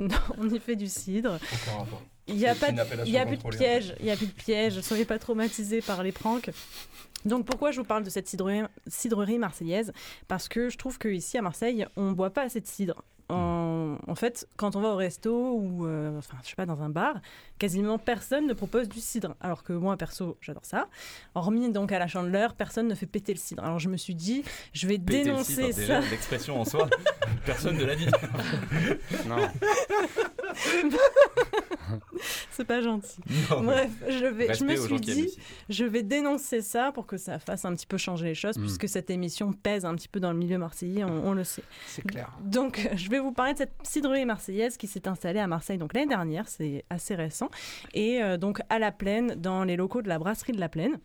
[0.00, 1.38] Non, on y fait du cidre.
[2.26, 3.94] Il n'y a, pas de, il y a plus de piège.
[4.00, 4.80] Il a plus de piège.
[4.80, 6.50] Soyez pas traumatisés par les pranks.
[7.26, 9.92] Donc pourquoi je vous parle de cette cidrerie, cidrerie marseillaise?
[10.26, 13.04] Parce que je trouve qu'ici à Marseille, on boit pas assez de cidre.
[13.30, 16.82] En, en fait, quand on va au resto ou euh, enfin, je sais pas, dans
[16.82, 17.20] un bar,
[17.58, 19.36] quasiment personne ne propose du cidre.
[19.40, 20.88] Alors que moi, perso, j'adore ça.
[21.34, 23.62] Hormis donc à la chandeleur, personne ne fait péter le cidre.
[23.64, 25.80] Alors je me suis dit, je vais Péter le dénoncer cidre, ça.
[25.80, 26.88] déjà, L'expression en soi,
[27.46, 28.08] personne ne l'a dit.
[29.28, 29.36] non.
[32.50, 33.20] C'est pas gentil.
[33.50, 33.62] Non.
[33.62, 37.38] Bref, je, vais, je Respect me suis dit, je vais dénoncer ça pour que ça
[37.38, 38.62] fasse un petit peu changer les choses, Mm.
[38.62, 41.62] puisque cette émission pèse un petit peu dans le milieu marseillais, on, on le sait.
[41.86, 42.30] C'est clair.
[42.44, 45.94] Donc, je vais vous parler de cette cidrerie marseillaise qui s'est installée à Marseille donc
[45.94, 47.48] l'année dernière, c'est assez récent,
[47.94, 50.98] et euh, donc à la Plaine, dans les locaux de la brasserie de la Plaine.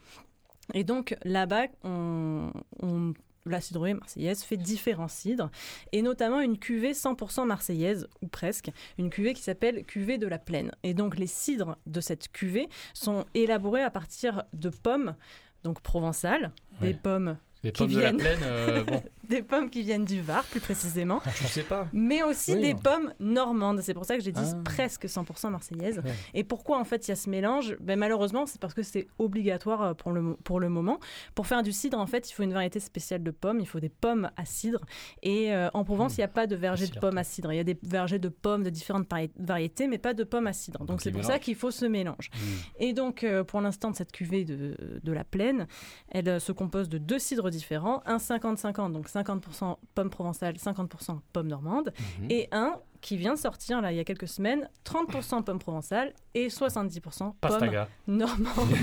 [0.74, 3.14] Et donc là-bas, on, on-
[3.46, 5.50] la cidrerie marseillaise fait différents cidres,
[5.92, 10.40] et notamment une cuvée 100% marseillaise, ou presque, une cuvée qui s'appelle cuvée de la
[10.40, 10.72] Plaine.
[10.84, 15.16] Et donc les cidres de cette cuvée sont élaborés à partir de pommes,
[15.64, 17.38] donc provençales, des pommes
[17.72, 18.18] Qui pommes de la viennent.
[18.18, 19.04] plaine, euh, bon.
[19.30, 21.88] des pommes qui viennent du Var, plus précisément, Je sais pas.
[21.94, 22.62] mais aussi Oui.
[22.62, 23.82] des pommes normandes.
[23.82, 24.62] C'est pour ça que j'ai dit Ah.
[24.64, 25.98] presque 100% marseillaises.
[26.00, 26.12] Ouais.
[26.34, 27.76] Et pourquoi en fait il y a ce mélange?
[27.80, 31.00] Ben, Malheureusement, c'est parce que c'est obligatoire euh, pour le, pour le moment.
[31.34, 33.60] Pour faire du cidre, en fait, il faut une variété spéciale de pommes.
[33.60, 34.80] Il faut des pommes à cidre.
[35.24, 37.00] Et euh, en Provence, il n'y a pas de verger de cidre.
[37.02, 37.52] pommes à cidre.
[37.52, 40.48] Il y a des vergers de pommes de différentes vari- variétés, mais pas de pommes
[40.48, 40.80] à cidre.
[40.80, 42.30] Donc Donc, c'est pour ça qu'il faut ce mélange.
[42.34, 42.38] Mm.
[42.80, 45.68] Et donc, euh, pour l'instant, de cette cuvée de, de la plaine,
[46.10, 51.48] elle se compose de deux cidres différents, un 50-50, donc 50% pommes provençales, 50% pommes
[51.48, 52.28] normandes, Mhm.
[52.32, 56.14] et un qui vient de sortir là il y a quelques semaines, 30% pommes provençales
[56.34, 57.88] et 70% pommes Pastaga.
[58.08, 58.76] normandes.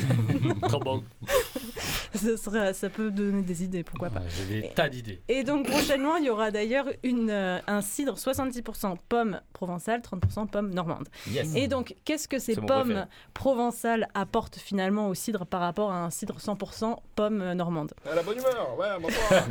[0.69, 1.03] Trop bon.
[2.75, 4.23] ça, peut donner des idées, pourquoi pas.
[4.29, 5.23] J'ai des tas d'idées.
[5.29, 10.49] Et donc prochainement, il y aura d'ailleurs une, euh, un cidre 70% pommes provençales, 30%
[10.49, 11.09] pommes normandes.
[11.31, 11.55] Yes.
[11.55, 16.11] Et donc, qu'est-ce que ces pommes provençales apportent finalement au cidre par rapport à un
[16.11, 19.45] cidre 100% pommes euh, normandes Ah, la bonne humeur, ouais, bonsoir.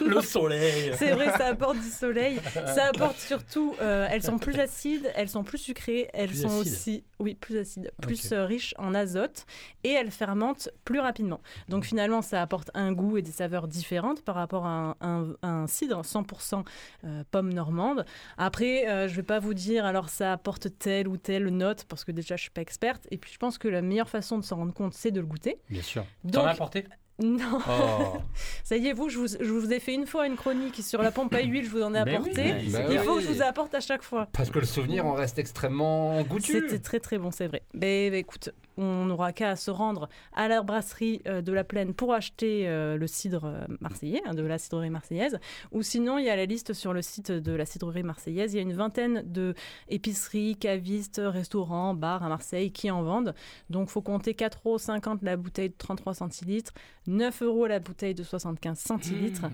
[0.06, 0.92] Le soleil.
[0.96, 2.40] C'est vrai, ça apporte du soleil.
[2.74, 6.60] Ça apporte surtout, euh, elles sont plus acides, elles sont plus sucrées, elles Plus sont
[6.60, 6.72] acides.
[6.72, 9.46] aussi, oui, plus acides, plus euh, riches en azote
[9.84, 11.40] et elles fermentent plus rapidement.
[11.68, 15.36] Donc finalement, ça apporte un goût et des saveurs différentes par rapport à un, un-
[15.42, 16.64] un cidre 100%
[17.04, 18.04] euh, pomme normande.
[18.38, 22.04] Après, euh, je vais pas vous dire alors ça apporte telle ou telle note parce
[22.04, 23.06] que déjà je suis pas experte.
[23.10, 25.26] Et puis je pense que la meilleure façon de s'en rendre compte, c'est de le
[25.26, 25.58] goûter.
[25.70, 26.04] Bien sûr.
[26.24, 26.84] Donc- T'en as apporté?
[27.22, 27.60] Non.
[27.68, 28.18] Oh.
[28.64, 31.02] Ça y est, vous je, vous, je vous ai fait une fois une chronique sur
[31.02, 32.54] la pompe à huile, je vous en ai Mais oui, apporté.
[32.90, 34.28] Il faut que je vous apporte à chaque fois.
[34.32, 36.52] Parce que le souvenir en reste extrêmement goûtu.
[36.52, 37.62] C'était très très bon, c'est vrai.
[37.72, 41.94] Mais, mais écoute, on n'aura qu'à se rendre à la brasserie euh, de la Plaine
[41.94, 45.38] pour acheter euh, le cidre euh, marseillais, hein, de la cidrerie marseillaise.
[45.72, 48.52] Ou sinon, il y a la liste sur le site de la cidrerie marseillaise.
[48.52, 49.54] Il y a une vingtaine de
[49.88, 53.34] épiceries, cavistes, restaurants, bars à Marseille qui en vendent.
[53.70, 56.72] Donc, faut compter 4,50 euros la bouteille de 33 centilitres,
[57.08, 59.46] 9 euros la bouteille de 75 centilitres.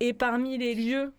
[0.00, 1.12] Et parmi les lieux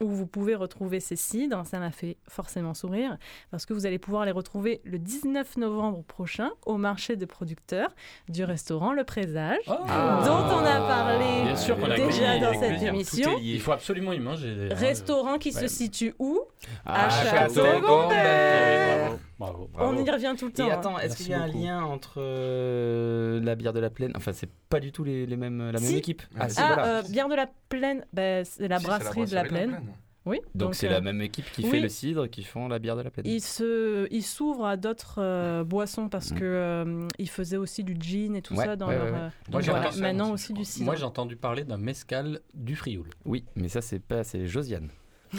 [0.00, 3.18] où vous pouvez retrouver ces cidres, ça m'a fait forcément sourire,
[3.50, 7.88] parce que vous allez pouvoir les retrouver le 19 novembre prochain au marché de producteurs
[8.28, 10.22] du restaurant Le Présage, Ah.
[10.24, 12.94] dont on a parlé Bien sûr qu'on a déjà dans cette plaisir.
[12.94, 13.38] émission.
[13.42, 14.68] Il faut absolument y manger.
[14.70, 15.62] Restaurant qui Ouais.
[15.62, 16.42] se situe où?
[16.86, 19.18] Ah, À Château-Gombert.
[19.38, 19.70] Bravo.
[19.78, 20.66] On y revient tout le temps.
[20.66, 20.74] Et hein.
[20.78, 24.12] attends, est-ce qu'il y a un lien entre euh, la bière de la plaine?
[24.16, 26.22] Enfin, c'est pas du tout les, les mêmes, la même équipe.
[26.38, 26.86] Ah, si, Ah, voilà.
[26.98, 29.66] euh, bière de la plaine, bah, c'est la Si, c'est la brasserie de la brasserie
[29.66, 29.92] de la plaine.
[30.26, 31.70] Oui, Donc c'est euh, la même équipe qui oui.
[31.70, 33.24] fait le cidre qui font la bière de la plaine.
[33.26, 36.38] Il se, il s'ouvre à d'autres euh, boissons parce Mm.
[36.38, 39.04] que euh, il faisait aussi du gin et tout Ouais, ça dans ouais, leur.
[39.06, 39.18] ouais, ouais.
[39.20, 40.84] Moi, donc j'ai voilà, entendu- maintenant aussi du cidre.
[40.84, 43.08] Moi, j'ai entendu parler d'un mescal du Frioul.
[43.24, 44.88] Oui, mais ça c'est pas, c'est Josiane.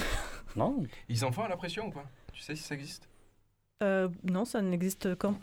[0.56, 2.06] Non Ils en font à la pression ou pas?
[2.34, 3.09] Tu sais si ça existe?
[3.82, 5.36] Euh, non, ça n'existe qu'en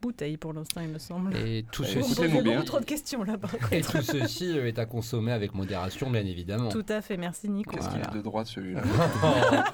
[0.00, 1.36] bouteille pour l'instant, il me semble.
[1.36, 3.36] Et tout Bah, Vous ceci, posez beaucoup trop de questions là.
[3.36, 3.72] par contre.
[3.72, 6.68] et tout ceci est à consommer avec modération, bien évidemment.
[6.70, 7.72] Tout à fait, merci Nico.
[7.72, 8.12] Qu'est-ce qu'il Voilà.
[8.14, 8.82] est de droite celui-là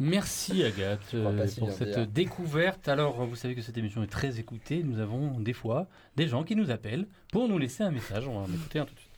[0.00, 2.86] Merci Agathe euh, pour cette découverte.
[2.88, 4.84] Alors, vous savez que cette émission est très écoutée.
[4.84, 8.28] Nous avons des fois des gens qui nous appellent pour nous laisser un message.
[8.28, 9.10] On va en écouter un tout de suite.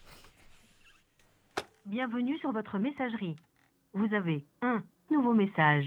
[1.85, 3.37] Bienvenue sur votre messagerie.
[3.93, 5.85] Vous avez un nouveau message.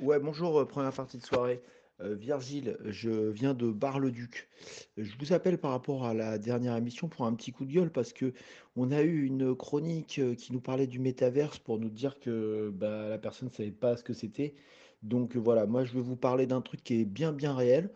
[0.00, 1.60] Ouais, bonjour, euh, première partie de soirée.
[2.00, 4.48] Euh, Virgile, je viens de Bar-le-Duc.
[4.96, 7.90] Je vous appelle par rapport à la dernière émission pour un petit coup de gueule
[7.90, 8.32] parce que
[8.76, 12.70] on a eu une chronique euh, qui nous parlait du métaverse pour nous dire que
[12.72, 14.54] bah, la personne ne savait pas ce que c'était.
[15.02, 17.90] Donc voilà, moi je vais vous parler d'un truc qui est bien bien réel.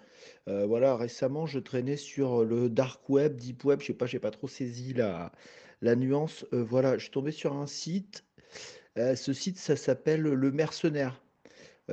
[0.47, 4.31] Voilà, récemment je traînais sur le dark web, deep web, je sais pas, j'ai pas
[4.31, 5.33] trop saisi la,
[5.83, 6.47] la nuance.
[6.53, 8.25] Voilà, je suis tombé sur un site.
[8.97, 11.22] Ce site, ça s'appelle Le Mercenaire.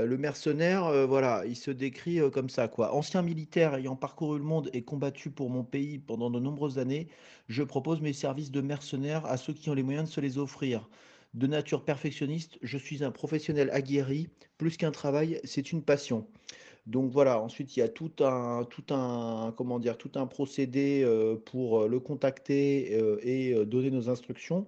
[0.06, 2.96] Le mercenaire, voilà, il se décrit comme ça, quoi.
[2.96, 7.10] Ancien militaire ayant parcouru le monde et combattu pour mon pays pendant de nombreuses années,
[7.50, 10.38] je propose mes services de mercenaire à ceux qui ont les moyens de se les
[10.38, 10.88] offrir.
[11.34, 14.30] De nature perfectionniste, je suis un professionnel aguerri.
[14.58, 16.26] Plus qu'un travail, c'est une passion.
[16.88, 21.06] Donc voilà, ensuite il y a tout un, tout un, comment dire, tout un procédé
[21.46, 24.66] pour le contacter et donner nos instructions.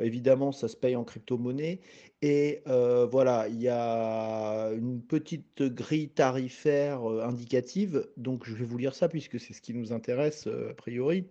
[0.00, 1.80] Évidemment, ça se paye en crypto-monnaie.
[2.22, 8.08] Et euh, voilà, il y a une petite grille tarifaire euh, indicative.
[8.16, 11.26] Donc je vais vous lire ça puisque c'est ce qui nous intéresse euh, a priori.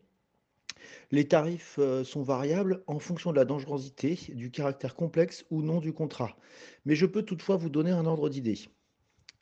[1.12, 5.92] Les tarifs sont variables en fonction de la dangerosité, du caractère complexe ou non du
[5.92, 6.38] contrat.
[6.86, 8.60] Mais je peux toutefois vous donner un ordre d'idée.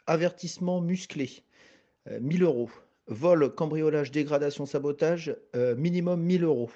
[0.07, 1.29] Avertissement musclé,
[2.07, 2.69] euh, 1000 euros.
[3.07, 5.35] Vol, cambriolage, dégradation, sabotage,
[5.77, 6.71] minimum 1000 euros.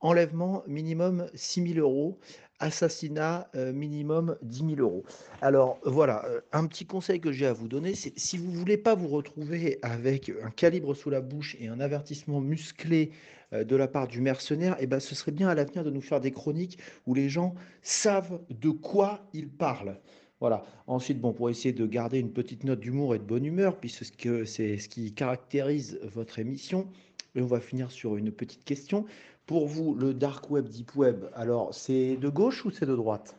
[0.00, 2.18] Enlèvement, minimum 6000 euros.
[2.58, 5.04] Assassinat, euh, minimum 10 000 euros.
[5.42, 8.78] Alors voilà, euh, un petit conseil que j'ai à vous donner, c'est si vous voulez
[8.78, 13.10] pas vous retrouver avec un calibre sous la bouche et un avertissement musclé
[13.52, 16.00] euh, de la part du mercenaire, eh ben, ce serait bien à l'avenir de nous
[16.00, 19.98] faire des chroniques où les gens savent de quoi ils parlent.
[20.40, 20.64] Voilà.
[20.86, 24.46] Ensuite, bon, pour essayer de garder une petite note d'humour et de bonne humeur, puisque
[24.46, 26.88] c'est ce qui caractérise votre émission,
[27.34, 29.04] et on va finir sur une petite question.
[29.46, 33.36] Pour vous, le dark web, deep web, alors c'est de gauche ou c'est de droite?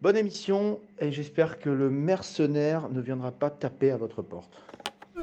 [0.00, 4.62] Bonne émission, et j'espère que le mercenaire ne viendra pas taper à votre porte.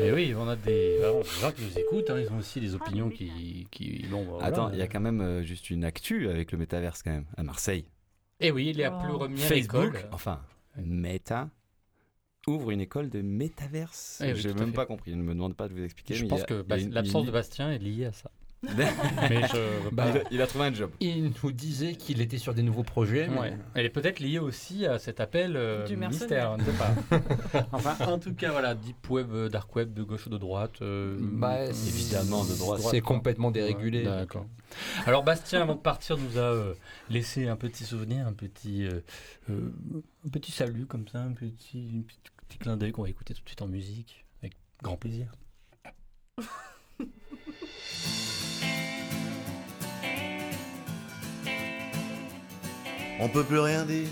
[0.00, 2.10] Et oui, on a des, vraiment, des gens qui nous écoutent.
[2.10, 2.20] hein.
[2.20, 3.66] Ils ont aussi des opinions qui.
[3.72, 4.46] qui bon, bah, voilà.
[4.46, 7.24] Attends, il y a quand même euh, juste une actu avec le métaverse quand même
[7.36, 7.84] à Marseille.
[8.38, 10.08] Et oui, il y a plus remis à Facebook, l'école.
[10.12, 10.40] enfin
[10.76, 11.50] Meta
[12.48, 14.20] ouvre une école de métaverse.
[14.24, 15.14] Eh oui, J'ai même pas compris.
[15.14, 16.14] Ne me demande pas de vous expliquer.
[16.14, 18.30] Je mais pense a- que une- l'absence une- de Bastien est liée à ça.
[18.64, 20.90] Mais je- Bah, il, a, il a trouvé un job.
[20.98, 23.28] Il nous disait qu'il était sur des nouveaux projets.
[23.28, 23.56] mais- Ouais.
[23.76, 26.92] Elle est peut-être liée aussi à cet appel euh, Du mystère, on ne sait pas.
[27.72, 30.82] enfin, en tout cas, voilà, deep web, euh, dark web, de gauche ou de droite.
[30.82, 32.80] euh, Bah, évidemment, de droite.
[32.90, 33.98] C'est complètement dérégulé.
[33.98, 34.46] Ouais, D'accord.
[35.06, 36.74] Alors Bastien, avant de partir, nous a euh,
[37.10, 39.00] laissé un petit souvenir, un petit, euh,
[39.50, 39.70] euh,
[40.26, 43.34] un petit salut comme ça, un petit, un petit, petit clin d'œil qu'on va écouter
[43.34, 45.30] tout de suite en musique, avec grand plaisir.
[53.20, 54.08] On peut plus rien dire.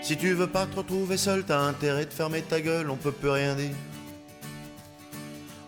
[0.00, 3.12] Si tu veux pas te retrouver seul, t'as intérêt de fermer ta gueule, on peut
[3.12, 3.76] plus rien dire.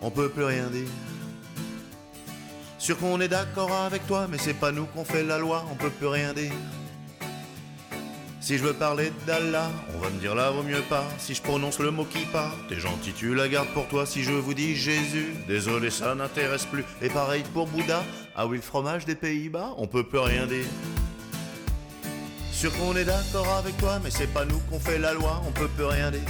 [0.00, 0.88] On peut plus rien dire.
[2.78, 5.76] Sûr qu'on est d'accord avec toi, mais c'est pas nous qu'on fait la loi, on
[5.76, 6.54] peut plus rien dire.
[8.42, 11.04] Si je veux parler d'Allah, on va me dire là vaut mieux pas.
[11.18, 14.04] Si je prononce le mot qui part, t'es gentil, tu la gardes pour toi.
[14.04, 16.84] Si je vous dis Jésus, désolé, ça n'intéresse plus.
[17.00, 18.02] Et pareil pour Bouddha,
[18.34, 20.64] ah oui, le fromage des Pays-Bas, on peut plus rien dire.
[22.50, 25.52] Sûr qu'on est d'accord avec toi, mais c'est pas nous qu'on fait la loi, on
[25.52, 26.20] peut plus rien dire.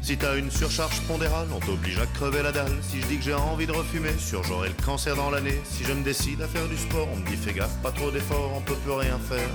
[0.00, 2.78] Si t'as une surcharge pondérale, on t'oblige à crever la dalle.
[2.80, 5.60] Si je dis que j'ai envie de refumer, sûr j'aurai le cancer dans l'année.
[5.64, 8.10] Si je me décide à faire du sport, on me dit fais gaffe, pas trop
[8.10, 9.50] d'efforts, on peut plus rien faire.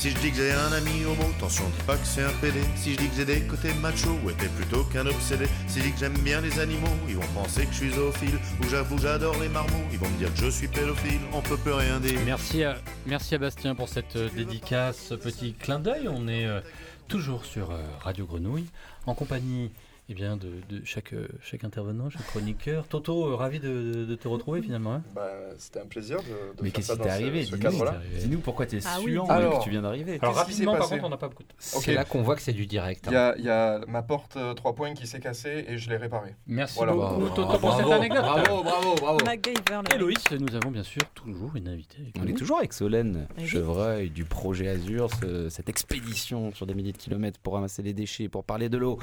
[0.00, 2.58] Si je dis que j'ai un ami homo, attention, dis pas que c'est un PD.
[2.74, 5.44] Si je dis que j'ai des côtés macho, ouais, t'es plutôt qu'un obsédé.
[5.66, 8.38] Si je dis que j'aime bien les animaux, ils vont penser que je suis zoophile.
[8.62, 11.20] Ou j'avoue, j'adore les marmots, ils vont me dire que je suis pédophile.
[11.34, 12.18] On peut plus rien dire.
[12.24, 16.08] Merci à, Bastien pour cette euh, dédicace, ce petit clin d'œil.
[16.08, 16.62] On est euh,
[17.06, 18.70] toujours sur euh, Radio Grenouille,
[19.04, 19.70] en compagnie
[20.12, 22.88] eh bien, de, de chaque, euh, chaque intervenant, chaque chroniqueur.
[22.88, 24.94] Toto, euh, ravi de, de te retrouver finalement.
[24.94, 25.02] hein.
[25.14, 29.12] Bah, c'était un plaisir de, de Mais qu'est-ce qui t'est arrivé Dis-nous, pourquoi Ah oui,
[29.12, 29.26] suant dis-nous.
[29.26, 30.18] et Alors, que tu viens d'arriver.
[30.20, 31.54] Alors rapidement, par contre, on n'a pas beaucoup de temps.
[31.76, 31.82] Ok.
[31.84, 33.06] C'est là qu'on voit que c'est du direct.
[33.06, 33.10] hein.
[33.10, 35.78] Il y, a, il y a ma porte euh, 3 points qui s'est cassée et
[35.78, 36.34] je l'ai réparée.
[36.48, 36.92] Merci Voilà.
[36.92, 38.20] beaucoup, Toto, pour cette anecdote.
[38.22, 39.18] Bravo, bravo, bravo.
[39.24, 43.28] MacGyver, le Héloïse, nous avons bien sûr toujours une invitée On est toujours avec Solène.
[43.46, 47.92] Chevreuil du projet Azur, ce- cette expédition sur des milliers de kilomètres pour ramasser les
[47.92, 48.98] déchets, pour parler de l'eau.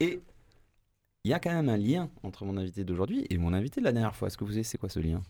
[0.00, 0.20] Et
[1.24, 3.84] il y a quand même un lien entre mon invité d'aujourd'hui et mon invité de
[3.84, 4.28] la dernière fois.
[4.28, 5.20] Est-ce que vous savez c'est quoi ce lien?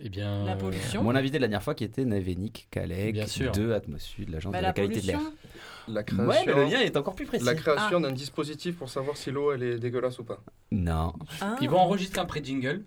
[0.00, 1.02] Eh bien, La pollution.
[1.02, 3.50] Mon invité de la dernière fois qui était Navénic Kalec Bien sûr.
[3.52, 5.20] de Atmosud, l'agence Bah, de la, la qualité de l'air.
[5.88, 7.44] La Ouais, création, mais le lien est encore plus précis.
[7.46, 8.00] la création Ah.
[8.00, 10.42] d'un dispositif pour savoir si l'eau elle est dégueulasse ou pas.
[10.70, 11.56] Non, Ah.
[11.62, 12.84] Ils vont enregistrer un pré-jingle.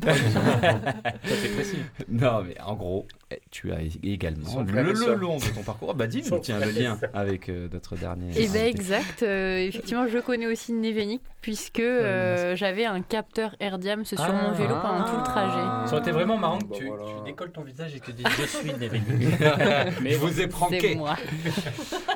[0.00, 1.78] Précis.
[2.08, 5.94] non, mais en gros, eh, tu as également le, le long de ton parcours.
[5.94, 8.30] Bah Son tiens, le lien avec euh, notre dernier.
[8.32, 8.66] Et ben invité.
[8.68, 14.32] exact, euh, effectivement je connais aussi Nevenic puisque euh, j'avais un capteur Airdiams sur Ah.
[14.32, 15.88] mon vélo pendant tout le trajet.
[15.88, 17.04] Ça aurait été vraiment marrant que Bah tu, voilà.
[17.04, 19.26] tu décolles ton visage et que tu dises Je suis Neveni.
[20.02, 20.94] Mais Je vous ai pranké.
[20.96, 21.16] moi.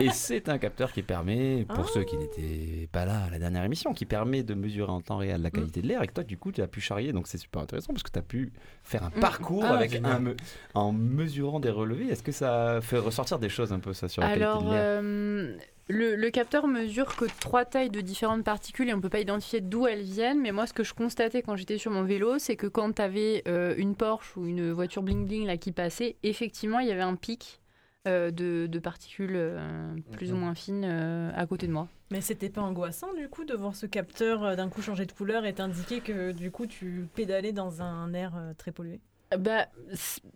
[0.01, 1.91] Et c'est un capteur qui permet, pour Ah.
[1.95, 5.19] ceux qui n'étaient pas là à la dernière émission, qui permet de mesurer en temps
[5.19, 7.13] réel la qualité de l'air et que toi, du coup, tu as pu charrier.
[7.13, 8.53] Donc c'est super intéressant parce que tu as pu
[8.83, 10.13] faire un parcours Ah, avec génial.
[10.13, 10.37] un me-
[10.75, 12.09] en mesurant des relevés.
[12.09, 15.57] Est-ce que ça fait ressortir des choses un peu ça sur la Alors, euh,
[15.89, 19.21] le, le capteur mesure que trois tailles de différentes particules et on ne peut pas
[19.21, 20.41] identifier d'où elles viennent.
[20.41, 23.03] Mais moi, ce que je constatais quand j'étais sur mon vélo, c'est que quand tu
[23.03, 23.43] avais
[23.79, 27.61] une Porsche ou une voiture bling-bling là, qui passait, effectivement, il y avait un pic
[28.09, 31.89] euh, de, de particules euh, plus ou moins fines euh, à côté de moi.
[32.11, 35.13] Mais c'était pas angoissant du coup de voir ce capteur euh, d'un coup changer de
[35.13, 39.01] couleur et t'indiquer que du coup tu pédalais dans un air euh, très pollué?
[39.39, 39.67] Bah,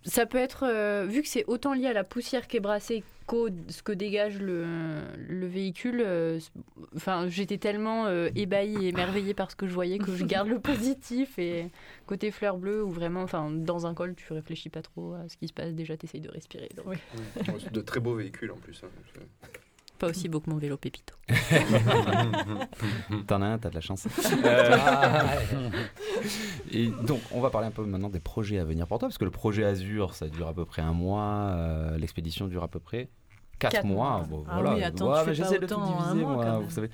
[0.04, 3.02] ça peut être, euh, vu que c'est autant lié à la poussière qui est brassée
[3.26, 4.64] qu'au ce que dégage le,
[5.16, 6.38] le véhicule, euh,
[6.94, 10.48] enfin, j'étais tellement euh, ébahie et émerveillée par ce que je voyais que je garde
[10.48, 11.68] le positif et
[12.06, 15.36] côté fleur bleue où vraiment, enfin, dans un col, tu réfléchis pas trop à ce
[15.36, 16.70] qui se passe, déjà t'essayes de respirer.
[16.76, 16.86] donc.
[16.86, 16.96] Oui.
[17.60, 18.80] C'est de très beaux véhicules en plus.
[18.84, 18.88] hein.
[19.98, 21.14] Pas aussi beau que mon vélo Pépito.
[23.26, 24.06] T'en as un, t'as de la chance.
[24.44, 24.76] Euh,
[26.70, 29.18] et donc, on va parler un peu maintenant des projets à venir pour toi, parce
[29.18, 31.24] que le projet Azur, ça dure à peu près un mois,
[31.56, 33.08] euh, l'expédition dure à peu près
[33.58, 34.18] quatre, Quatre mois.
[34.18, 34.26] mois.
[34.28, 34.74] Bon, Ah voilà.
[34.74, 36.90] oui, attends, Ouais, j'essaie de tout diviser, mois, moi, vous savez.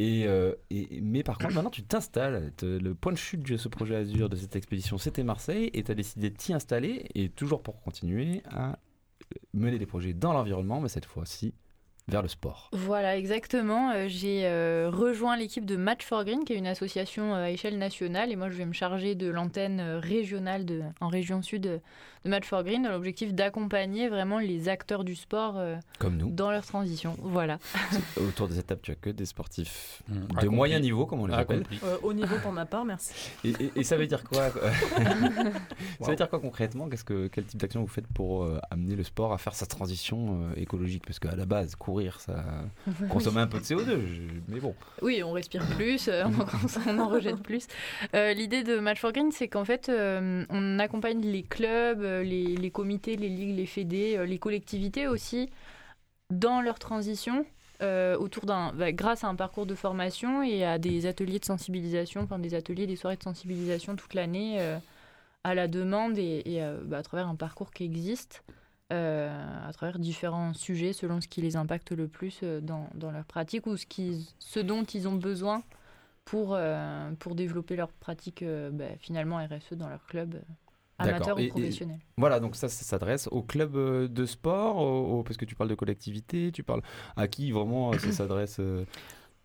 [0.00, 2.52] Et, euh, et- mais par contre, maintenant, tu t'installes.
[2.62, 5.90] Le point de chute de ce projet Azur, de cette expédition, c'était Marseille, et tu
[5.90, 8.78] as décidé de t'y installer, et toujours pour continuer à
[9.54, 11.52] mener des projets dans l'environnement, mais cette fois-ci
[12.08, 12.70] vers le sport.
[12.72, 13.90] Voilà, exactement.
[13.92, 17.50] Euh, J'ai euh, rejoint l'équipe de Match for Green, qui est une association euh, à
[17.50, 18.32] échelle nationale.
[18.32, 21.80] Et moi, je vais me charger de l'antenne régionale de, en région sud de
[22.24, 26.30] Match for Green, dans l'objectif d'accompagner vraiment les acteurs du sport euh, Comme nous.
[26.30, 27.16] dans leur transition.
[27.22, 27.58] Voilà.
[28.20, 30.48] Autour de cette table, tu as que des sportifs Mmh, de accompli.
[30.48, 31.64] moyen niveau, comme on les appelle.
[31.84, 33.12] Euh, Au niveau pour ma part, merci.
[33.44, 34.48] Et, et- et ça veut dire quoi
[36.00, 36.88] Ça veut dire quoi concrètement?
[36.88, 39.66] Qu'est-ce que quel type d'action vous faites pour euh, amener le sport à faire sa
[39.66, 41.04] transition euh, écologique?
[41.06, 42.44] Parce qu'à la base, courir, ça
[43.10, 44.06] consomme un peu de CO2.
[44.06, 44.74] je- Mais bon.
[45.02, 46.24] Oui, on respire plus, euh,
[46.86, 47.66] on, en rejette plus.
[48.14, 52.56] Euh, L'idée de Match for Green, c'est qu'en fait, euh, on accompagne les clubs, les,
[52.56, 55.50] les comités, les ligues, les fédés, les collectivités aussi,
[56.30, 57.44] dans leur transition,
[57.82, 61.44] euh, autour d'un, bah, grâce à un parcours de formation et à des ateliers de
[61.44, 64.60] sensibilisation, enfin des ateliers, des soirées de sensibilisation toute l'année,
[65.44, 68.42] à la demande et, et, bah, à travers un parcours qui existe.
[68.92, 73.10] Euh, à travers différents sujets selon ce qui les impacte le plus euh, dans, dans
[73.10, 75.62] leur pratique ou ce, qu'ils- ce dont ils ont besoin
[76.24, 80.40] pour, euh, pour développer leur pratique euh, bah, finalement RSE dans leur club
[80.98, 81.98] amateur ou et- professionnel.
[82.16, 83.76] Voilà, donc ça, ça s'adresse aux clubs
[84.12, 86.82] de sport, parce que tu parles de collectivité, tu parles
[87.16, 88.60] à qui vraiment ça s'adresse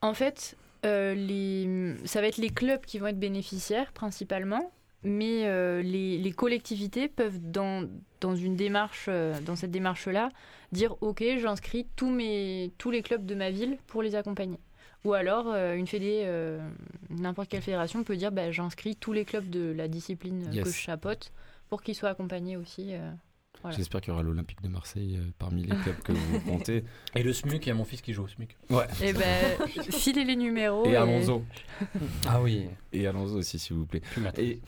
[0.02, 4.72] En fait, les, ça va être les clubs qui vont être bénéficiaires principalement,
[5.04, 7.88] mais euh, les, les collectivités peuvent, dans,
[8.22, 10.30] dans, une démarche, euh, dans cette démarche-là,
[10.72, 14.60] dire Ok, j'inscris tous, mes, tous les clubs de ma ville pour les accompagner.
[15.06, 16.66] Ou alors, euh, une fédé, euh,
[17.10, 20.64] n'importe quelle fédération peut dire bah, J'inscris tous les clubs de la discipline Yes.
[20.64, 21.32] que je chapeaute
[21.70, 23.12] pour qu'ils soient accompagnés aussi euh,
[23.62, 23.76] Voilà.
[23.76, 26.86] J'espère qu'il y aura l'Olympique de Marseille euh, parmi les clubs que vous comptez.
[27.16, 28.56] Et le SMUC, il y a mon fils qui joue au SMUC.
[28.70, 28.86] Ouais.
[29.02, 30.86] Et ben, filez les numéros.
[30.86, 31.44] Et Alonso.
[32.26, 32.68] Ah oui.
[32.94, 34.02] Et Alonso aussi, s'il vous plaît.
[34.38, 34.62] Et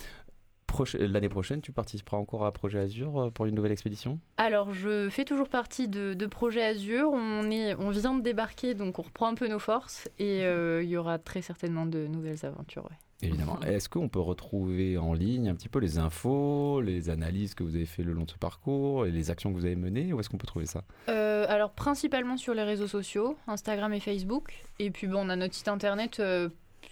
[0.99, 4.19] l'année prochaine, tu participeras encore à Projet Azur euh, pour une nouvelle expédition?
[4.37, 7.09] Alors, je fais toujours partie de, de Projet Azur.
[7.11, 10.09] On, est, on vient de débarquer, donc on reprend un peu nos forces.
[10.19, 12.85] Et euh, il y aura très certainement de nouvelles aventures.
[12.85, 12.97] ouais.
[13.21, 13.59] Évidemment.
[13.65, 17.75] Est-ce qu'on peut retrouver en ligne un petit peu les infos, les analyses que vous
[17.75, 20.19] avez fait le long de ce parcours et les actions que vous avez menées Où
[20.19, 20.83] est-ce qu'on peut trouver ça?
[21.09, 24.53] Euh, alors, principalement sur les réseaux sociaux, Instagram et Facebook.
[24.79, 26.49] Et puis, bon, on a notre site internet euh,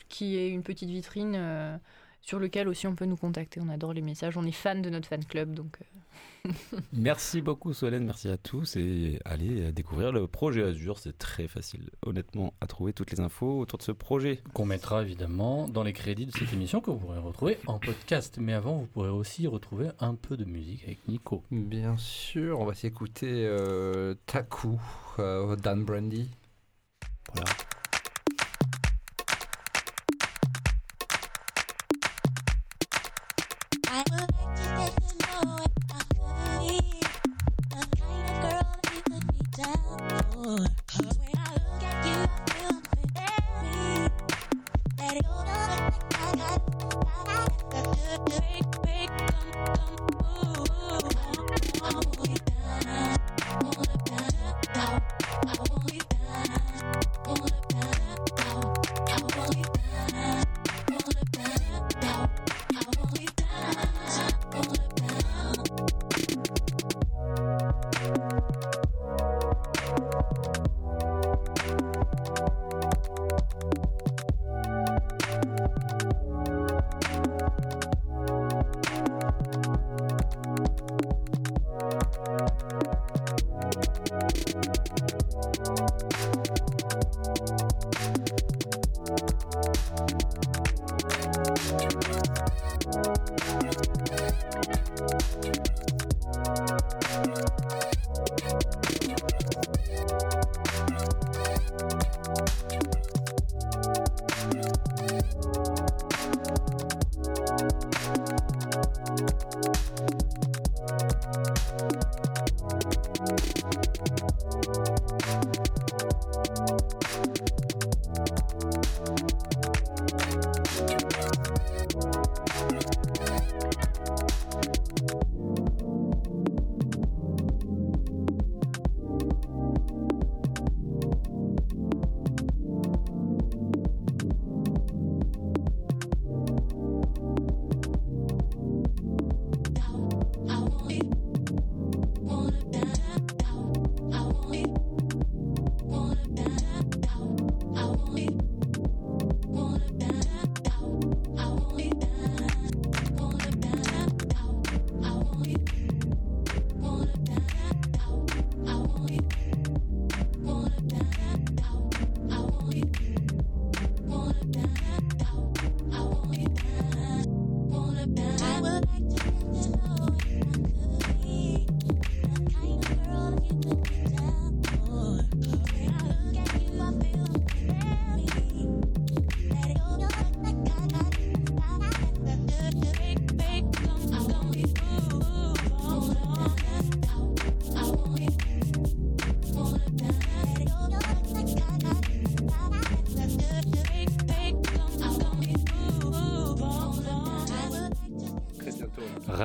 [0.10, 1.76] qui est une petite vitrine euh,
[2.24, 3.60] sur lequel aussi on peut nous contacter.
[3.62, 4.38] On adore les messages.
[4.38, 5.54] On est fan de notre fan club.
[5.54, 6.50] Donc, euh,
[6.94, 11.90] Merci beaucoup Solène, merci à tous et allez découvrir le projet Azur, c'est très facile
[12.06, 14.42] honnêtement à trouver toutes les infos autour de ce projet.
[14.54, 18.38] Qu'on mettra évidemment dans les crédits de cette émission que vous pourrez retrouver en podcast.
[18.40, 21.44] Mais avant, vous pourrez aussi retrouver un peu de musique avec Nico.
[21.50, 24.80] Bien sûr, on va s'écouter euh, Taku,
[25.20, 26.30] euh, Dan Brandy.
[27.34, 27.52] Voilà.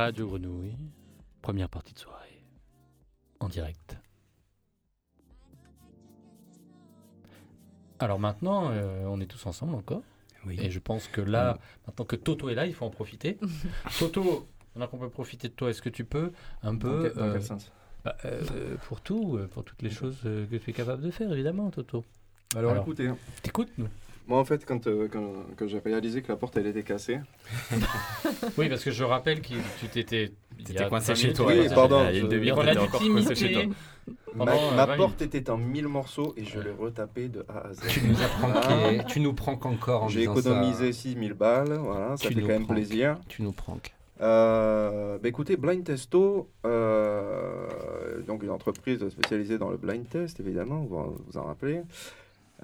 [0.09, 0.75] Radio Grenouille,
[1.43, 2.43] première partie de soirée,
[3.41, 3.99] en direct.
[7.99, 10.01] Alors maintenant, euh, on est tous ensemble encore.
[10.51, 13.37] Et je pense que là, maintenant que Toto est là, il faut en profiter.
[13.99, 16.33] Toto, maintenant qu'on peut profiter de toi, est-ce que tu peux
[16.63, 17.03] un peu...
[17.03, 17.71] quel- dans quel sens?
[18.03, 21.11] bah, euh, Pour tout, euh, pour toutes les choses euh, que tu es capable de
[21.11, 22.03] faire, évidemment, Toto.
[22.57, 23.11] Alors, écoutez.
[23.43, 23.89] T'écoutes, nous?
[24.29, 27.19] Moi, en fait, quand, euh, quand, quand j'ai réalisé que la porte, elle était cassée.
[28.59, 30.33] Oui, parce que je rappelle que tu t'étais...
[30.65, 32.05] T'étais coincé chez toi, tu Oui, pardon.
[32.11, 33.69] il y a une demi-heure, on a dû t'imiter
[34.35, 37.45] Ma, pendant, ma euh, 20 porte était en mille morceaux et je l'ai retapé de
[37.49, 37.81] A à Z.
[37.89, 39.05] Tu nous as pranké, Ah.
[39.05, 40.41] tu nous pranks encore en J'ai disant ça.
[40.41, 43.19] économisé 6000 balles, voilà, ça Tu fait quand même plaisir.
[43.29, 43.95] Tu nous pranks.
[44.21, 50.81] Euh, bah écoutez, Blind Testo, euh, donc une entreprise spécialisée dans le blind test, évidemment,
[50.89, 51.81] vous vous en rappelez.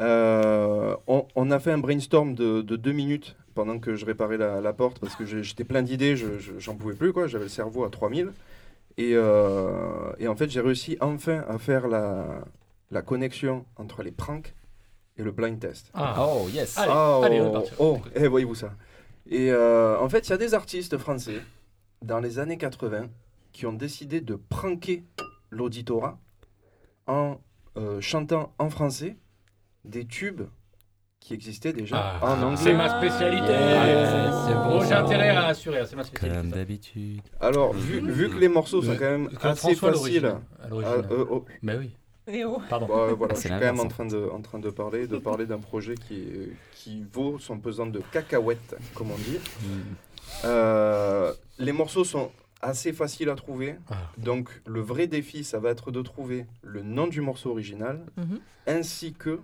[0.00, 4.36] Euh, on, on a fait un brainstorm de, de deux minutes pendant que je réparais
[4.36, 7.26] la, la porte parce que j'étais plein d'idées, je- je- j'en pouvais plus, quoi.
[7.28, 8.32] J'avais le cerveau à 3000.
[8.96, 12.44] Et, euh, et en fait, j'ai réussi enfin à faire la,
[12.90, 14.54] la connexion entre les pranks
[15.16, 15.90] et le blind test.
[15.94, 16.16] Ah.
[16.28, 16.76] Oh, yes.
[16.78, 17.72] Allez, Ah, allez, on oh, est parti.
[17.78, 18.72] oh, eh, voyez-vous ça.
[19.30, 21.40] Et euh, en fait, il y a des artistes français
[22.02, 23.06] dans les années 80
[23.52, 25.04] qui ont décidé de pranker
[25.50, 26.18] l'auditorat
[27.06, 27.38] en
[27.76, 29.16] euh, chantant en français
[29.84, 30.42] des tubes
[31.20, 32.56] qui existaient déjà Ah, en anglais.
[32.62, 33.46] c'est ma spécialité.
[34.46, 34.82] C'est bon.
[34.84, 36.38] J'ai intérêt à assurer, c'est ma spécialité.
[36.40, 37.22] Comme d'habitude.
[37.40, 40.26] Alors, vu, vu que les morceaux sont quand même Comme assez François faciles.
[40.62, 40.92] à l'origine.
[41.10, 41.90] euh, oh, Bah oui.
[42.70, 42.86] Pardon.
[42.86, 43.88] bah, voilà, je C'est suis quand même en hein.
[43.88, 46.26] train de, en train de parler, de parler d'un projet qui,
[46.74, 49.38] qui vaut son pesant de cacahuètes, comme on dit.
[50.44, 52.30] Euh, les morceaux sont
[52.62, 53.76] assez faciles à trouver.
[53.90, 53.94] Ah.
[54.18, 58.40] Donc, le vrai défi, ça va être de trouver le nom du morceau original Mhm.
[58.66, 59.40] ainsi que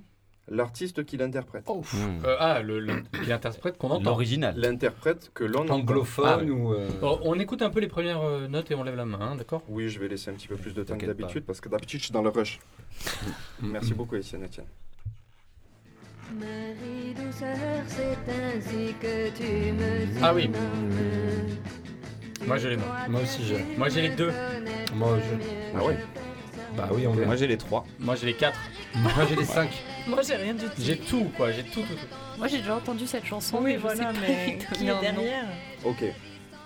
[0.51, 1.65] l'artiste qui l'interprète.
[1.69, 2.25] Oh, Hmm.
[2.25, 4.11] Euh, ah, le, le- qui l'interprète qu'on entend.
[4.11, 4.55] L'original.
[4.57, 5.77] L'interprète que l'on entend.
[5.77, 6.73] Anglophone Ah, ou.
[6.75, 9.19] euh, Bon, on écoute un peu les premières euh, notes et on lève la main,
[9.21, 9.63] hein, d'accord?
[9.69, 11.13] Oui, je vais laisser un petit peu plus de temps que pas.
[11.15, 12.59] d'habitude parce que d'habitude, je suis dans le rush.
[13.63, 14.45] Merci beaucoup, Etienne.
[14.45, 14.67] Etienne.
[16.39, 17.57] Marie douceur,
[17.89, 20.49] c'est ainsi que tu me Ah oui.
[22.47, 22.97] Moi je l'ai moi.
[23.09, 23.65] Moi aussi, j'ai.
[23.77, 24.31] Moi j'ai les deux.
[24.95, 25.77] Moi, je.
[25.79, 25.97] Ah ouais
[26.77, 27.85] Bah oui, on Moi j'ai les trois.
[27.99, 28.59] Moi j'ai les quatre.
[28.95, 29.71] Moi, j'ai les 5.
[30.09, 30.71] Moi, j'ai rien du tout.
[30.79, 32.07] J'ai tout quoi, j'ai tout, tout, tout.
[32.39, 33.59] Moi j'ai déjà entendu cette chanson.
[33.59, 35.47] Oui, mais je voilà, sais mais qui est derrière
[35.85, 36.05] Ok.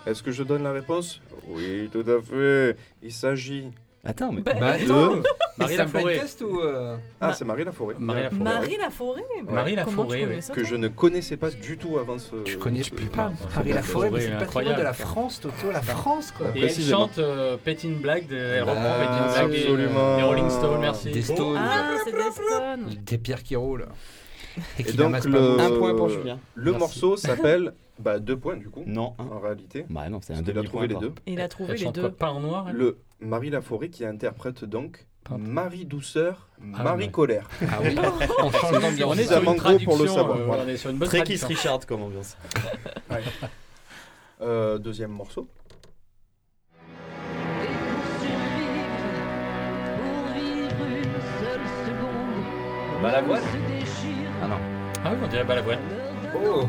[0.07, 1.21] Est-ce que je donne la réponse?
[1.49, 2.77] Oui, tout à fait.
[3.03, 3.71] Il s'agit.
[4.07, 4.43] Attends, mais.
[4.43, 5.23] Bah, attends
[5.57, 6.19] Marie Laforêt.
[6.19, 6.61] test ou.
[6.61, 7.95] euh, Ah, c'est Marie Laforêt.
[7.99, 8.43] Marie Laforêt.
[8.45, 12.35] Marie Laforêt bah, Marie Laforêt, ça, Que je ne connaissais pas du tout avant ce.
[12.45, 13.33] Tu connais, je peux pas.
[13.39, 14.79] c'est Marie pas Laforêt, c'est le patrimoine incroyable.
[14.79, 16.49] de la France, Toto, la France, quoi.
[16.55, 20.19] Et elle chante euh, Pétine Blague, de, elle reprend Ah, Pétine Blague et, absolument.
[20.19, 21.11] et Rolling Stone, merci.
[21.11, 21.57] Des Stones.
[21.59, 23.01] Ah, c'est Deston.
[23.07, 23.87] Des pierres qui roulent.
[24.79, 25.61] Et donc, le.
[25.61, 26.39] Un point pour Julien.
[26.55, 26.79] le Merci.
[26.81, 27.73] morceau s'appelle.
[28.01, 29.37] Bah, deux points du coup, Non, un.
[29.37, 29.87] en réalité.
[29.89, 31.13] Bah non, c'est un Parce qu'il a demi trouvé les deux.
[31.29, 32.11] Il a trouvé les deux.
[32.11, 35.43] Pas en noir Le Marie Laforêt qui interprète donc Pardon.
[35.43, 37.11] Marie Douceur, Ah, Marie ouais.
[37.11, 37.49] Colère.
[37.63, 37.97] Ah oui,
[38.43, 38.75] on change
[39.07, 40.65] On est sur une pour le savoir, euh, voilà.
[40.65, 41.71] on est sur une bonne Très Keith traduction.
[41.73, 42.37] Richard comme ambiance.
[44.43, 45.49] Euh, deuxième morceau.
[53.03, 53.43] Balavoine
[54.43, 54.57] Ah non.
[55.05, 55.79] Ah oui, on dirait Balavoine.
[56.45, 56.65] Oh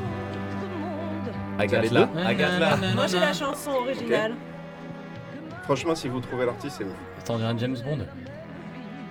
[1.57, 2.09] Agathe là.
[2.25, 2.77] Agathe là.
[2.95, 4.35] Moi, j'ai la chanson originale.
[5.65, 6.93] Franchement, si vous trouvez l'artiste, c'est vous.
[7.19, 7.99] Attends, on dirait un James Bond.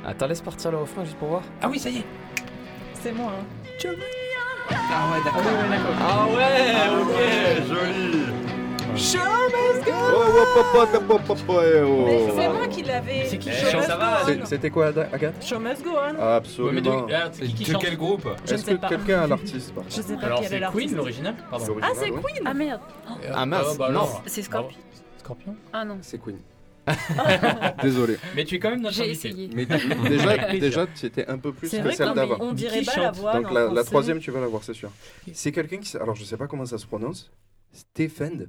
[0.06, 1.42] Attends, laisse partir le refrain juste pour voir.
[1.60, 2.04] Ah oui, ça y est.
[3.02, 3.32] C'est moi.
[3.40, 3.44] hein.
[4.70, 5.42] Ah ouais, d'accord.
[6.00, 8.22] Ah ouais, ok, joli.
[8.96, 12.04] Oh, oh, oh, oh, oh, oh, oh, oh.
[12.06, 13.24] Mais c'est moi qui l'avais.
[13.26, 14.26] C'est qui Show must Ça go on.
[14.26, 16.14] C'est- C'était quoi, Ada- Agathe Show must go on.
[16.14, 16.72] Ouais, Absolument.
[16.72, 18.80] mais de, ah, c'est qui qui De chante quel groupe Je ne Est-ce sais que
[18.80, 18.88] pas.
[18.88, 20.86] quelqu'un a l'artiste par Je sais pas Alors quel est c'est l'artiste.
[20.86, 21.66] Queen l'original Pardon.
[21.82, 22.32] Ah, c'est L'original, oui.
[22.34, 22.80] Queen Ah merde.
[23.34, 24.00] Ah, mince, Ah, bah, non.
[24.00, 24.22] alors.
[24.26, 24.78] C'est Scorpion.
[25.24, 25.98] Scorpion Ah non.
[26.02, 26.38] C'est Queen.
[27.82, 28.18] Désolé.
[28.36, 29.28] Mais tu es quand même notre J'ai invité.
[29.28, 29.50] essayé.
[29.54, 29.64] Mais
[30.08, 32.36] déjà, déjà tu étais un peu plus C'est que vrai celle d'avant.
[32.40, 33.34] on dirait pas la chante voix.
[33.40, 33.84] Donc en la, la français.
[33.86, 34.90] troisième, tu vas la voir, c'est sûr.
[35.32, 35.88] C'est quelqu'un qui...
[35.88, 37.30] s- Alors, je sais pas comment ça se prononce.
[37.72, 38.48] Stephen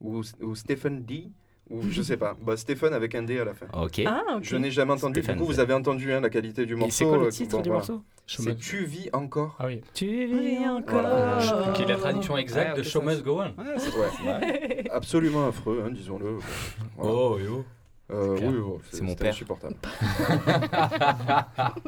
[0.00, 1.30] ou, ou Stephen D
[1.70, 2.36] ou je sais pas.
[2.40, 3.66] Bah, Stephen avec un D à la fin.
[3.74, 4.00] Ok.
[4.06, 4.42] Ah, ok.
[4.42, 5.20] Je n'ai jamais entendu.
[5.20, 6.92] Du coup, vous avez entendu hein, la qualité du morceau.
[6.92, 7.78] C'est quoi euh, le titre bon, du voilà.
[7.88, 9.54] morceau C'est Tu vis encore.
[9.58, 9.80] Ah oui.
[9.94, 11.00] Tu Oui, encore.
[11.02, 11.72] Voilà.
[11.74, 13.62] Qui est la traduction exacte Ouais, de Show Must Go On.
[13.62, 14.84] Ouais.
[14.90, 16.38] Absolument affreux, hein, disons-le.
[16.96, 17.14] Voilà.
[17.14, 17.64] Oh, oh.
[18.10, 19.28] Euh, oui, oh, C'est mon père.
[19.34, 19.74] insupportable.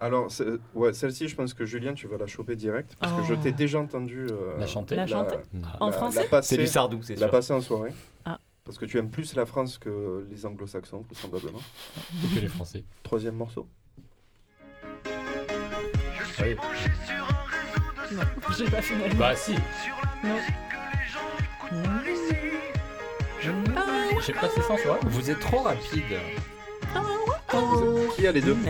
[0.00, 0.28] Alors,
[0.74, 2.94] ouais, celle-ci, je pense que Julien, tu vas la choper direct.
[3.00, 3.42] Parce que je Oh.
[3.42, 4.26] t'ai déjà entendu.
[4.30, 4.96] euh, La chanter.
[4.96, 5.36] La chanter
[5.80, 7.30] En la- français la C'est du Sardou, c'est La sûr.
[7.30, 7.92] passer en soirée.
[8.24, 8.38] Ah.
[8.64, 11.60] Parce que tu aimes plus la France que les anglo-saxons, vraisemblablement.
[12.34, 12.84] Que les Français.
[13.02, 13.68] Troisième morceau.
[16.40, 16.56] Oui.
[18.12, 18.22] Non,
[18.56, 19.02] j'ai pas fini.
[19.16, 19.52] Bah si.
[20.22, 20.36] Non.
[23.40, 23.50] Je
[24.24, 24.98] sais pas si c'est sans soi.
[25.04, 26.02] Vous êtes trop rapide.
[28.16, 28.66] Qui a les deux Moi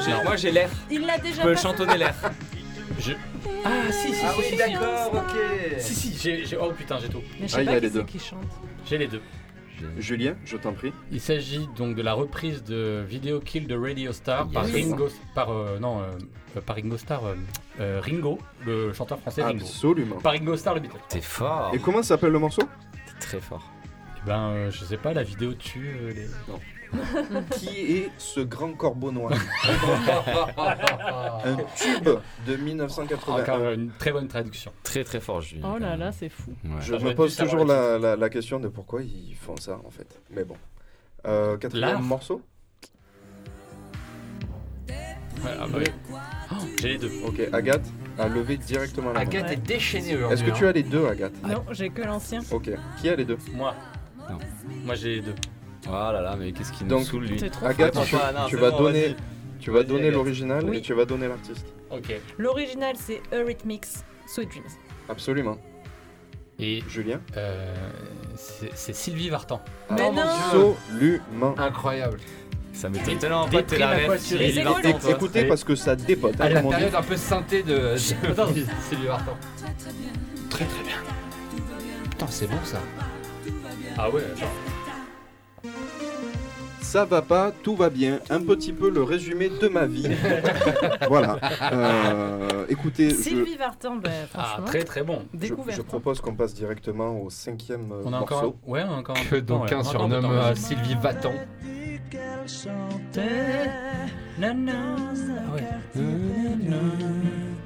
[0.00, 0.22] j'ai, Ah.
[0.24, 0.68] moi j'ai l'air.
[0.90, 1.62] Il l'a Je déjà peux passé.
[1.62, 2.14] chantonner l'air.
[2.98, 3.12] Je...
[3.64, 5.78] Ah si, si, Ah si, oui, si, d'accord, ok.
[5.78, 6.44] Si, si, j'ai...
[6.44, 7.22] j'ai- Oh putain, j'ai tout.
[7.40, 8.00] Mais je Ah, il y a pas les qui deux.
[8.00, 8.42] c'est qui chante.
[8.86, 9.22] J'ai les deux.
[9.96, 10.92] Julien, je t'en prie.
[11.12, 14.74] Il s'agit donc de la reprise de Video Kill de Radio Star par Yes.
[14.90, 16.06] Ringo, par euh, non, euh,
[16.56, 17.34] euh, par Ringo Star, euh,
[17.78, 19.60] euh, Ringo, le chanteur français Ringo.
[19.64, 20.16] Absolument.
[20.16, 20.96] Par Ringo Star le Beatle.
[21.08, 21.70] T'es fort.
[21.74, 22.62] Et comment s'appelle le morceau?
[22.62, 23.70] T'es très fort.
[24.16, 26.26] Eh ben, euh, je sais pas, la vidéo tue euh, les.
[27.52, 29.32] Qui est ce grand corbeau noir
[31.44, 32.08] Un tube
[32.46, 33.42] de 1981.
[33.42, 34.72] Encore une très bonne traduction.
[34.82, 35.72] Très très fort, Julien.
[35.74, 36.52] Oh là là, c'est fou.
[36.64, 36.70] Ouais.
[36.80, 39.90] Je Ah, me pose toujours la, la- la question de pourquoi ils font ça en
[39.90, 40.20] fait.
[40.30, 40.56] Mais bon.
[41.26, 42.40] Euh, quatrième morceau
[44.88, 45.84] Ouais, ah bah oui.
[46.50, 47.10] Oh, j'ai les deux.
[47.24, 47.86] Ok, Agathe.
[48.18, 49.20] à lever directement la main.
[49.20, 50.52] Agathe est déchaînée Est-ce aujourd'hui.
[50.52, 51.34] que tu as les deux, Agathe?
[51.46, 52.40] Non, j'ai que l'ancien.
[52.50, 52.70] Ok.
[53.00, 53.38] Qui a les deux?
[53.54, 53.74] Moi.
[54.28, 54.38] Non.
[54.84, 55.34] Moi j'ai les deux.
[55.88, 58.04] Oh là là, mais qu'est-ce qui nous Donc, saoule lui trop Agathe, fort.
[58.04, 59.16] tu, Ah, non, tu c'est vas bon, donner, vas-y.
[59.58, 60.14] tu vas Vas-y, donner Agathe.
[60.14, 60.76] l'original Oui.
[60.76, 61.66] et tu vas donner l'artiste.
[61.90, 62.14] Ok.
[62.36, 63.86] L'original, c'est Eurythmics,
[64.26, 64.64] Sweet Dreams.
[65.08, 65.56] Absolument.
[66.60, 67.72] Et Julien euh,
[68.34, 69.62] c'est c'est Sylvie Vartan.
[69.90, 70.22] Mais Ah, non
[70.74, 71.54] Absolument.
[71.58, 72.18] Incroyable.
[72.72, 75.10] Ça m'étonne tellement pas t'es Déprime la à tu Mais Vartan, toi.
[75.12, 76.34] Écoutez, parce que ça dépote.
[76.40, 76.76] hein, À la comme on dit.
[76.76, 77.94] période un peu synthé de.
[78.30, 78.48] Attends,
[78.88, 79.36] Sylvie Vartan.
[80.50, 80.96] Très très bien.
[82.10, 82.78] Putain, c'est bon ça.
[83.96, 84.46] Ah ouais, attends.
[86.88, 88.18] Ça va pas, tout va bien.
[88.30, 90.08] Un petit peu le résumé de ma vie.
[91.08, 91.38] voilà.
[91.70, 94.64] Euh, écoutez, je, Sylvie Vartan, bah, Ah, franchement.
[94.66, 95.22] très très bon.
[95.34, 95.76] je- Découverte.
[95.76, 98.34] je propose qu'on passe directement au cinquième euh, On a morceau.
[98.36, 98.54] encore.
[98.66, 100.30] Ouais, on a encore un Que d'aucuns ouais.
[100.30, 100.56] Euh, vas-y.
[100.56, 101.34] Sylvie Vatan.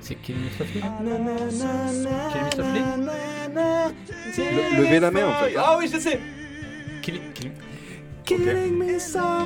[0.01, 2.83] C'est Kelly Softly Kelly Softly
[4.37, 5.55] Le- levez la main en fait.
[5.57, 6.19] Ah oui, je sais
[8.37, 8.71] Kelly.
[8.71, 8.73] Kelly-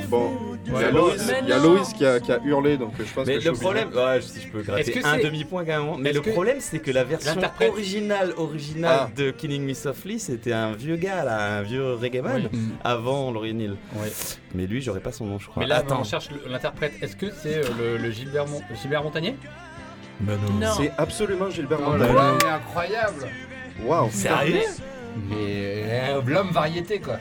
[0.08, 0.30] Bon,
[0.66, 1.74] il y a Ouais, Loïs, mais il y a non.
[1.74, 3.88] Loïs qui, a, qui a hurlé, donc je pense Mais que je le suis problème,
[3.88, 4.04] obligé.
[4.04, 6.30] ouais, si je peux Est-ce gratter que un c'est- demi-point carrément, mais Est-ce le que-
[6.30, 9.10] problème c'est que la version L'interprète- originale, originale Ah.
[9.16, 12.58] de Killing Me Softly, c'était un vieux gars là, un vieux reggae man, Oui.
[12.84, 13.76] avant Laurie Neal.
[13.94, 14.10] Ouais.
[14.54, 15.62] Mais lui, j'aurais pas son nom, je crois.
[15.62, 16.00] Mais là, Attends.
[16.00, 16.92] on cherche le- l'interprète.
[17.00, 19.36] Est-ce que c'est euh, le, le Gilbert, Mon- Gilbert Montagnier?
[20.20, 20.68] Non.
[20.76, 22.14] C'est absolument Gilbert Oh là Montagnier.
[22.14, 23.28] là, mais incroyable.
[23.84, 24.10] Waouh.
[24.10, 24.60] Sérieux?
[25.28, 25.34] Mais
[25.86, 27.16] euh, l'homme variété quoi.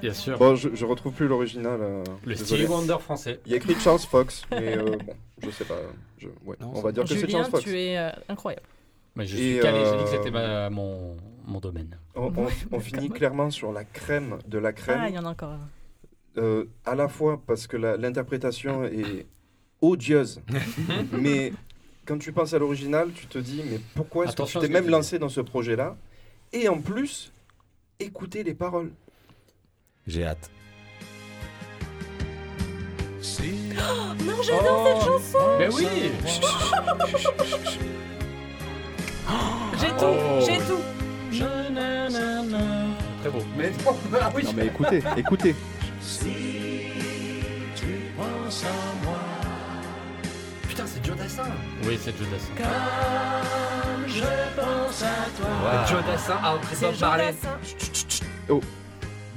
[0.00, 0.38] Bien sûr.
[0.38, 1.78] Bon, je, je retrouve plus l'original.
[1.80, 2.64] euh, Le désolé.
[2.64, 3.40] Stevie Wonder français.
[3.46, 5.78] Il y a écrit Charles Fox, mais euh, bon, je sais pas.
[6.18, 7.64] Je, ouais, Non, on va dire que c'est Charles Fox.
[7.64, 8.66] tu es euh, incroyable.
[9.14, 11.16] Mais je Et, suis calé, j'ai dit que euh, c'était ma- mon,
[11.46, 11.98] mon domaine.
[12.14, 15.00] On, on- on finit clairement sur la crème de la crème.
[15.02, 15.60] Ah, il y en a encore un.
[16.38, 19.26] Euh, à la fois parce que la- l'interprétation est
[19.80, 20.42] odieuse,
[21.12, 21.54] mais
[22.04, 24.88] quand tu penses à l'original, tu te dis mais pourquoi est-ce que tu t'es même
[24.88, 25.96] lancé dans ce projet-là?
[26.52, 27.32] Et en plus,
[27.98, 28.90] écoutez les paroles.
[30.06, 30.50] J'ai hâte.
[34.24, 35.86] Non, j'adore cette chanson Mais oui
[39.78, 40.40] J'ai tout, Oh.
[40.46, 40.80] j'ai tout
[43.20, 43.42] Très beau.
[43.56, 43.70] Mais
[44.20, 44.42] ah oui.
[44.44, 45.54] Non mais écoutez, écoutez.
[50.68, 51.44] Putain, c'est Joe Dassin.
[51.84, 52.52] Oui, c'est Joe Dassin.
[55.38, 55.86] Wow.
[55.88, 57.32] Joe Dassin a repris C'est Bob Jean Marley.
[57.32, 57.58] Dassin.
[58.48, 58.60] Oh.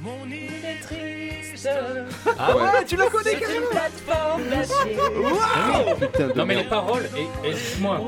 [0.02, 1.68] Mon île est triste.
[2.38, 2.84] Ah ouais.
[2.86, 4.96] tu la connais C'est une plateforme d'acier.
[6.00, 6.68] Putain de Non mais les merde.
[6.70, 8.00] paroles, et, et excuse-moi,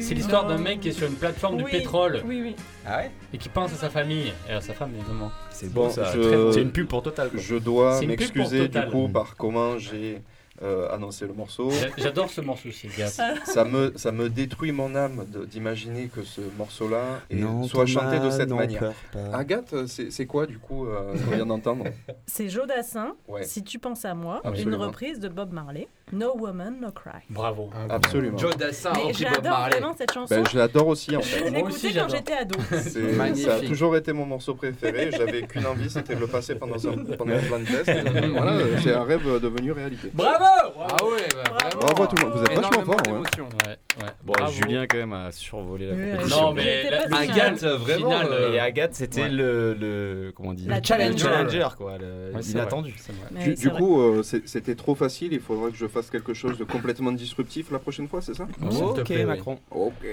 [0.00, 2.56] c'est l'histoire d'un mec qui est sur une plateforme de Oui, pétrole Oui, oui.
[2.86, 3.10] Ah ouais?
[3.34, 5.30] Et qui pense à sa famille et à sa femme évidemment.
[5.50, 6.10] C'est Bon, bon, ça.
[6.14, 6.52] je- Très bon.
[6.52, 7.28] C'est une pub pour Total.
[7.30, 7.40] Quoi.
[7.40, 8.90] Je dois C'est une pub pour m'excuser du Total.
[8.90, 10.20] coup par comment j'ai
[10.62, 11.70] euh, annoncé le morceau.
[11.70, 13.08] J'a- J'adore ce morceau aussi, gars.
[13.08, 17.20] Ça me, ça me détruit mon âme d'imaginer que ce morceau-là
[17.66, 18.92] soit chanté de cette manière.
[19.32, 21.84] Agathe, c'est c'est quoi du coup euh, qu'on vient d'entendre?
[22.26, 23.44] C'est Joe Dassin, Ouais.
[23.44, 24.76] Si tu penses à moi, Absolument.
[24.76, 27.20] une reprise de Bob Marley, No Woman, No Cry.
[27.30, 27.70] Bravo.
[27.88, 28.38] Absolument.
[28.38, 30.34] Joe Dassin Mais Bob j'adore vraiment cette chanson.
[30.34, 31.50] Ben, je l'adore aussi en Je fait.
[31.50, 32.56] Moi aussi, l'écoutais quand j'étais ado.
[32.78, 33.46] C'est- Magnifique.
[33.46, 35.10] Ça a toujours été mon morceau préféré.
[35.16, 37.88] J'avais qu'une envie, c'était de le passer pendant un, pendant un plan de test.
[37.88, 40.10] Et voilà, c'est un rêve devenu réalité.
[40.14, 40.44] Bravo
[40.78, 41.80] Ah ouais, bah, vraiment.
[41.80, 42.38] Bravo à tout le monde.
[42.38, 42.96] Vous êtes vachement fort.
[43.06, 43.12] ouais.
[43.12, 43.68] Ouais,
[44.04, 44.08] ouais.
[44.24, 44.52] Bon, Bravo.
[44.52, 46.42] Julien quand même a survolé la compétition.
[46.42, 47.16] Non mais la-.
[47.18, 48.10] Agathe, vraiment.
[48.10, 49.28] Final, euh, euh, et Agathe, c'était ouais.
[49.30, 50.32] le, le.
[50.34, 50.66] Comment on dit?
[50.66, 51.18] La Le challenger.
[51.18, 51.98] challenger, quoi.
[51.98, 52.94] le- Inattendu.
[53.32, 55.32] vrai, Du, coup, euh, c'était trop facile.
[55.32, 58.46] Il faudrait que je fasse quelque chose de complètement disruptif la prochaine fois, c'est ça
[58.46, 59.24] te Ok, plaît, oui.
[59.24, 59.58] Macron.
[59.70, 60.06] Ok.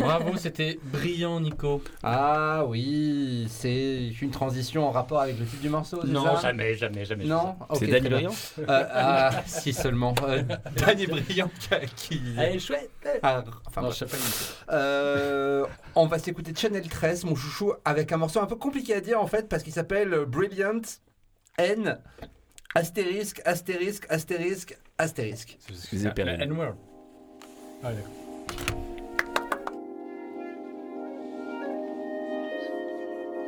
[0.00, 1.82] Bravo, c'était brillant, Nico.
[2.02, 6.40] Ah oui, c'est une transition en rapport avec le titre du morceau, c'est Non, ça
[6.40, 7.24] jamais, jamais, jamais.
[7.24, 8.00] Non C'est bien.
[8.00, 10.14] Briand Euh, ah, si seulement.
[10.22, 10.42] Euh,
[10.76, 11.50] Danny Briand
[11.96, 12.20] qui...
[12.38, 12.90] Elle est chouette.
[13.22, 14.16] Ah, enfin, Non, je sais pas.
[14.16, 14.28] Nico.
[14.70, 19.00] Euh, on va s'écouter Channel 13, mon chouchou, avec un morceau un peu compliqué à
[19.00, 20.80] dire en fait, parce qu'il s'appelle Brilliant
[21.58, 21.98] N
[22.74, 25.58] astérisque, astérisque, astérisque, astérisque.
[25.68, 26.40] Excusez La Perrine.
[26.42, 26.74] N-word.
[27.82, 28.12] Ah, d'accord.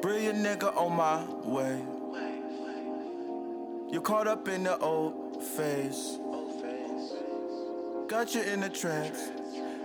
[0.02, 1.78] Brilliant nigga on my way.
[3.92, 6.18] You caught up in the old phase.
[8.08, 9.30] Got you in a trance.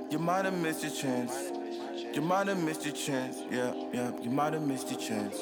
[0.09, 1.33] You might have missed your chance.
[2.13, 3.37] You might have missed your chance.
[3.51, 5.35] Yeah, yeah, you might have missed your chance.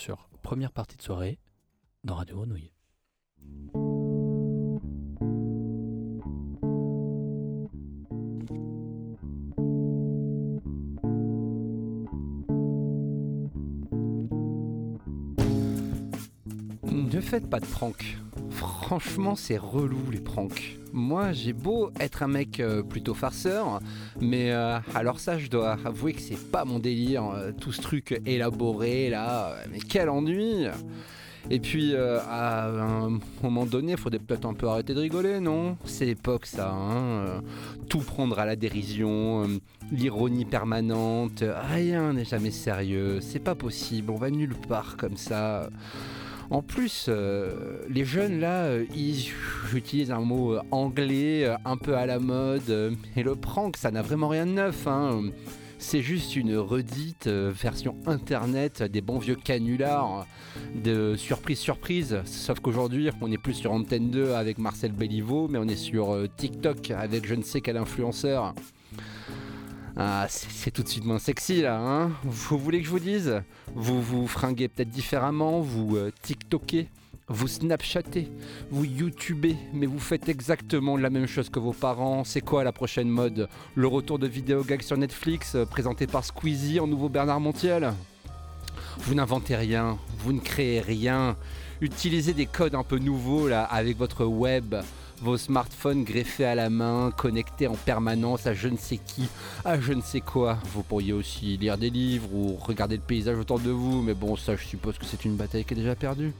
[0.00, 1.38] Sur première partie de soirée
[2.04, 2.72] dans Radio Grenouille.
[16.90, 18.19] Ne faites pas de prank.
[18.90, 20.76] Franchement, c'est relou les pranks.
[20.92, 23.78] Moi, j'ai beau être un mec euh, plutôt farceur,
[24.20, 27.24] mais euh, alors ça, je dois avouer que c'est pas mon délire.
[27.26, 30.66] euh, tout ce truc élaboré là, mais quel ennui
[31.50, 35.38] Et puis, euh, à un moment donné, il faudrait peut-être un peu arrêter de rigoler,
[35.38, 35.76] non?
[35.84, 36.72] C'est l'époque, ça.
[36.72, 37.42] hein,
[37.88, 39.46] tout prendre à la dérision,
[39.92, 41.44] l'ironie permanente.
[41.68, 43.20] Rien n'est jamais sérieux.
[43.20, 44.10] C'est pas possible.
[44.10, 45.70] On va nulle part comme ça.
[46.50, 49.28] En plus, euh, les jeunes là, euh, ils
[49.72, 52.96] utilisent un mot euh, anglais un peu à la mode.
[53.16, 54.86] et le prank, ça n'a vraiment rien de neuf.
[54.88, 55.30] hein.
[55.78, 60.26] C'est juste une redite version internet des bons vieux canulars
[60.74, 62.18] de surprise surprise.
[62.26, 66.18] Sauf qu'aujourd'hui, on n'est plus sur Antenne 2 avec Marcel Béliveau, mais on est sur
[66.36, 68.54] TikTok avec je ne sais quel influenceur.
[70.02, 72.10] Ah, c'est tout de suite moins sexy là, hein.
[72.24, 73.42] Vous voulez que je vous dise?
[73.74, 76.88] Vous vous fringuez peut-être différemment, vous euh, TikTokez,
[77.28, 78.30] vous Snapchatez,
[78.70, 82.24] vous YouTubez, mais vous faites exactement la même chose que vos parents.
[82.24, 83.46] C'est quoi la prochaine mode?
[83.74, 87.92] Le retour de vidéo gag sur Netflix, euh, présenté par Squeezie en nouveau Bernard Montiel?
[89.00, 91.36] Vous n'inventez rien, vous ne créez rien.
[91.82, 94.76] Utilisez des codes un peu nouveaux là avec votre web,
[95.20, 99.28] vos smartphones greffés à la main, connectés en permanence à je ne sais qui,
[99.64, 100.58] à je ne sais quoi.
[100.72, 104.36] Vous pourriez aussi lire des livres ou regarder le paysage autour de vous, mais bon,
[104.36, 106.32] ça je suppose que c'est une bataille qui est déjà perdue.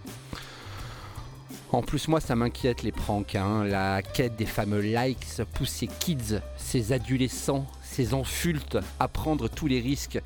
[1.73, 3.37] En plus, moi, ça m'inquiète les pranks.
[3.37, 3.65] hein.
[3.65, 5.25] La quête des fameux likes
[5.55, 10.21] pousse ces kids, ces adolescents, ces enfultes à prendre tous les risques.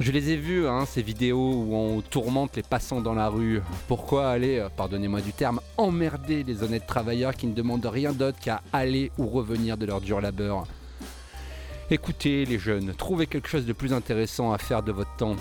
[0.00, 3.60] Je les ai vus, hein, ces vidéos où on tourmente les passants dans la rue.
[3.88, 8.38] Pourquoi aller, euh, pardonnez-moi du terme, emmerder les honnêtes travailleurs qui ne demandent rien d'autre
[8.38, 10.68] qu'à aller ou revenir de leur dur labeur?
[11.90, 15.34] Écoutez les jeunes, trouvez quelque chose de plus intéressant à faire de votre temps.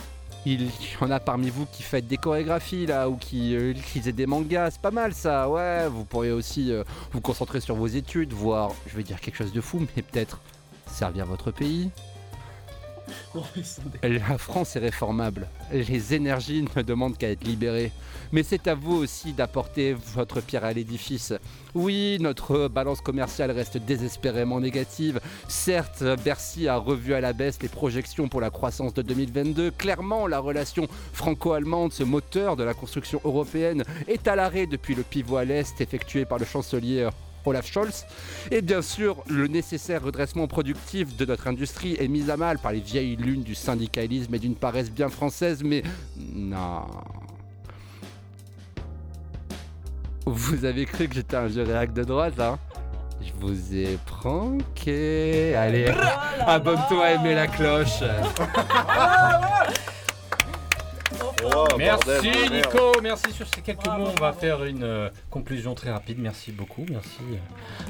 [0.43, 0.69] Il y
[1.01, 3.73] en a parmi vous qui faites des chorégraphies là ou qui euh,
[4.05, 5.87] des mangas, c'est pas mal ça, ouais.
[5.87, 9.53] Vous pourriez aussi euh, vous concentrer sur vos études, voir, je vais dire quelque chose
[9.53, 10.41] de fou, mais peut-être
[10.87, 11.91] servir votre pays.
[14.03, 15.47] La France est réformable.
[15.71, 17.91] Les énergies ne demandent qu'à être libérées.
[18.31, 21.33] Mais c'est à vous aussi d'apporter votre pierre à l'édifice.
[21.73, 25.19] Oui, notre balance commerciale reste désespérément négative.
[25.47, 29.71] Certes, Bercy a revu à la baisse les projections pour la croissance de 2022.
[29.71, 35.03] Clairement, la relation franco-allemande, ce moteur de la construction européenne, est à l'arrêt depuis le
[35.03, 37.07] pivot à l'Est effectué par le chancelier
[37.47, 38.05] Olaf Scholz.
[38.51, 42.71] Et bien sûr, le nécessaire redressement productif de notre industrie est mis à mal par
[42.71, 45.83] les vieilles lunes du syndicalisme et d'une paresse bien française, mais
[46.17, 46.85] non.
[50.25, 52.59] Vous avez cru que j'étais un vieux réac de droite, hein?
[53.21, 55.55] Je vous ai pranké.
[55.55, 55.91] Allez,
[56.45, 58.03] abonne-toi à aimer la cloche.
[61.77, 62.21] Merci bordel,
[62.51, 62.53] merde.
[62.53, 64.07] Nico, merci sur ces quelques mots.
[64.17, 66.17] On va faire une euh, conclusion très rapide.
[66.19, 67.17] Merci beaucoup, merci.
[67.31, 67.35] euh,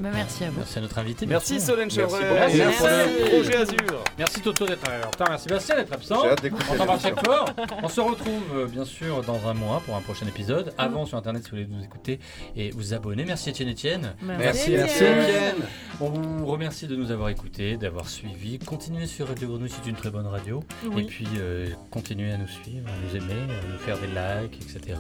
[0.02, 0.58] Bah, merci à vous.
[0.60, 1.26] Merci à notre invité.
[1.26, 2.34] Merci, Solène Chevret.
[2.34, 2.84] Merci, Merci.
[2.84, 4.04] le Projet Azur.
[4.18, 5.28] Merci Toto d'être en retard.
[5.30, 6.24] Merci Bastien d'être absent.
[6.72, 7.50] On t'embrasse fort.
[7.84, 10.74] On se retrouve euh, bien sûr dans un mois pour un prochain épisode.
[10.78, 12.20] Avant sur internet si vous voulez nous écouter
[12.56, 13.24] et vous abonner.
[13.26, 14.14] Merci Étienne Etienne.
[14.22, 15.20] Merci, merci Étienne.
[15.22, 15.56] Étienne.
[16.00, 18.60] On vous remercie de nous avoir écoutés, d'avoir suivis.
[18.60, 20.64] Continuez sur Radio Grenouille, c'est une très bonne radio.
[20.92, 21.04] Oui.
[21.04, 24.60] Et puis euh, continuez à nous suivre, à nous aimer, à nous faire des likes,
[24.62, 24.96] etc.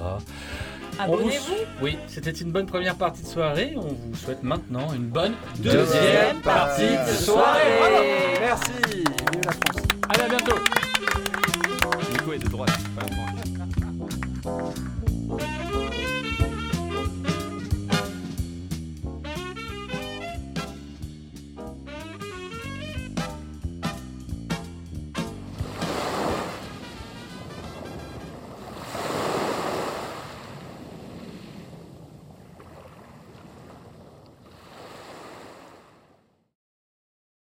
[0.99, 1.53] On vous- Abonnez-vous.
[1.81, 3.73] Oui, c'était une bonne première partie de soirée.
[3.77, 7.61] On vous souhaite maintenant une bonne Deuxième deuxième partie de soirée.
[8.41, 8.71] Merci.
[8.89, 9.83] Vive la France.
[10.09, 10.55] Allez, à bientôt.
[12.11, 12.69] Nico est de droite.
[12.95, 13.36] pas à droite.